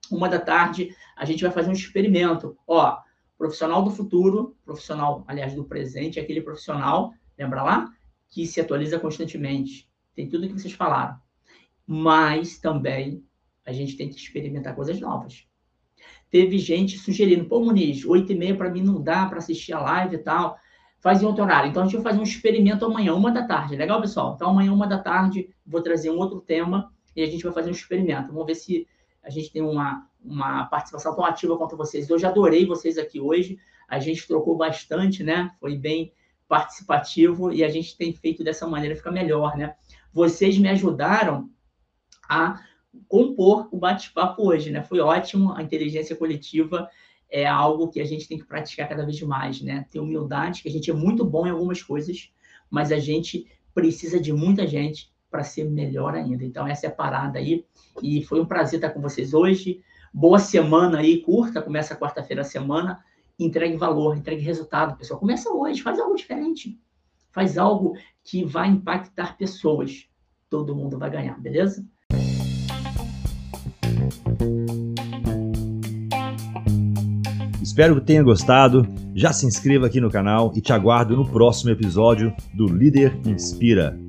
uma 0.10 0.28
da 0.28 0.40
tarde, 0.40 0.96
a 1.16 1.26
gente 1.26 1.44
vai 1.44 1.52
fazer 1.52 1.70
um 1.70 1.74
experimento. 1.74 2.58
Ó, 2.66 2.98
Profissional 3.38 3.84
do 3.84 3.92
futuro, 3.92 4.58
profissional, 4.66 5.24
aliás, 5.28 5.54
do 5.54 5.64
presente, 5.64 6.20
aquele 6.20 6.42
profissional, 6.42 7.14
lembra 7.38 7.62
lá? 7.62 7.88
Que 8.30 8.48
se 8.48 8.60
atualiza 8.60 9.00
constantemente. 9.00 9.88
Tem 10.16 10.28
tudo 10.28 10.48
que 10.48 10.54
vocês 10.54 10.74
falaram. 10.74 11.16
Mas 11.86 12.58
também 12.58 13.24
a 13.64 13.72
gente 13.72 13.96
tem 13.96 14.10
que 14.10 14.16
experimentar 14.16 14.76
coisas 14.76 15.00
novas. 15.00 15.46
Teve 16.32 16.58
gente 16.58 16.98
sugerindo, 16.98 17.46
pô, 17.46 17.64
Muniz, 17.64 18.04
oito 18.06 18.32
e 18.32 18.36
meia 18.36 18.58
para 18.58 18.72
mim 18.72 18.82
não 18.82 19.02
dá 19.02 19.28
para 19.28 19.38
assistir 19.38 19.74
a 19.74 19.82
live 19.82 20.16
e 20.16 20.20
tal. 20.20 20.58
Faz 21.00 21.22
em 21.22 21.26
outro 21.26 21.44
horário. 21.44 21.70
Então 21.70 21.84
a 21.84 21.86
gente 21.86 21.96
vai 21.96 22.04
fazer 22.04 22.20
um 22.20 22.24
experimento 22.24 22.86
amanhã, 22.86 23.14
uma 23.14 23.32
da 23.32 23.44
tarde. 23.44 23.76
Legal, 23.76 24.02
pessoal? 24.02 24.34
Então 24.36 24.50
amanhã, 24.50 24.74
uma 24.74 24.88
da 24.88 24.98
tarde, 24.98 25.50
vou 25.66 25.82
trazer 25.82 26.10
um 26.10 26.18
outro 26.18 26.42
tema 26.42 26.92
e 27.16 27.22
a 27.22 27.26
gente 27.26 27.44
vai 27.44 27.54
fazer 27.54 27.70
um 27.70 27.74
experimento. 27.74 28.32
Vamos 28.32 28.46
ver 28.46 28.56
se 28.56 28.88
a 29.24 29.30
gente 29.30 29.52
tem 29.52 29.62
uma, 29.62 30.08
uma 30.24 30.66
participação 30.66 31.16
tão 31.16 31.26
ativa 31.26 31.58
quanto 31.58 31.78
vocês. 31.78 32.10
Eu 32.10 32.18
já 32.18 32.30
adorei 32.30 32.66
vocês 32.66 32.98
aqui 32.98 33.20
hoje. 33.20 33.60
A 33.88 34.00
gente 34.00 34.28
trocou 34.28 34.56
bastante, 34.56 35.24
né? 35.24 35.52
Foi 35.60 35.78
bem 35.78 36.14
participativo 36.48 37.52
e 37.52 37.64
a 37.64 37.70
gente 37.70 37.98
tem 37.98 38.14
feito 38.14 38.44
dessa 38.44 38.66
maneira 38.66 38.96
ficar 38.96 39.12
melhor, 39.12 39.58
né? 39.58 39.76
Vocês 40.14 40.58
me 40.58 40.70
ajudaram 40.70 41.50
a 42.28 42.62
compor 43.08 43.68
o 43.72 43.78
bate-papo 43.78 44.48
hoje, 44.48 44.72
né? 44.72 44.82
Foi 44.82 45.00
ótimo. 45.00 45.54
A 45.54 45.62
inteligência 45.62 46.16
coletiva 46.16 46.90
é 47.30 47.46
algo 47.46 47.90
que 47.90 48.00
a 48.00 48.06
gente 48.06 48.28
tem 48.28 48.38
que 48.38 48.46
praticar 48.46 48.88
cada 48.88 49.06
vez 49.06 49.22
mais, 49.22 49.62
né? 49.62 49.86
Ter 49.92 50.00
humildade, 50.00 50.62
que 50.62 50.70
a 50.70 50.72
gente 50.72 50.90
é 50.90 50.94
muito 50.94 51.26
bom 51.26 51.46
em 51.46 51.52
algumas 51.52 51.82
coisas, 51.82 52.32
mas 52.70 52.92
a 52.92 53.00
gente 53.00 53.48
precisa 53.74 54.20
de 54.20 54.34
muita 54.34 54.66
gente 54.66 55.12
para 55.30 55.44
ser 55.44 55.66
melhor 55.66 56.16
ainda. 56.16 56.44
Então, 56.44 56.68
essa 56.68 56.88
é 56.88 56.90
a 56.90 56.94
parada 56.94 57.38
aí. 57.38 57.66
E 58.02 58.24
foi 58.24 58.40
um 58.40 58.46
prazer 58.46 58.80
estar 58.80 58.92
com 58.92 59.02
vocês 59.02 59.34
hoje. 59.34 59.82
Boa 60.14 60.40
semana 60.40 61.00
aí, 61.00 61.22
curta, 61.22 61.62
começa 61.62 61.96
quarta-feira 61.96 62.42
a 62.42 62.46
semana. 62.46 63.04
Entregue 63.38 63.78
valor, 63.78 64.18
entregue 64.18 64.42
resultado, 64.42 64.98
pessoal. 64.98 65.20
Começa 65.20 65.52
hoje, 65.52 65.82
faz 65.82 66.00
algo 66.00 66.16
diferente. 66.16 66.80
Faz 67.32 67.58
algo 67.58 67.96
que 68.24 68.44
vai 68.44 68.68
impactar 68.68 69.38
pessoas. 69.38 70.10
Todo 70.50 70.76
mundo 70.76 70.98
vai 70.98 71.12
ganhar, 71.12 71.40
beleza? 71.40 71.86
Espero 77.68 77.96
que 77.96 78.02
tenha 78.02 78.24
gostado. 78.24 78.88
Já 79.14 79.34
se 79.34 79.46
inscreva 79.46 79.88
aqui 79.88 80.00
no 80.00 80.10
canal 80.10 80.54
e 80.56 80.62
te 80.62 80.72
aguardo 80.72 81.18
no 81.18 81.28
próximo 81.28 81.70
episódio 81.70 82.34
do 82.54 82.66
Líder 82.66 83.20
Inspira. 83.26 84.00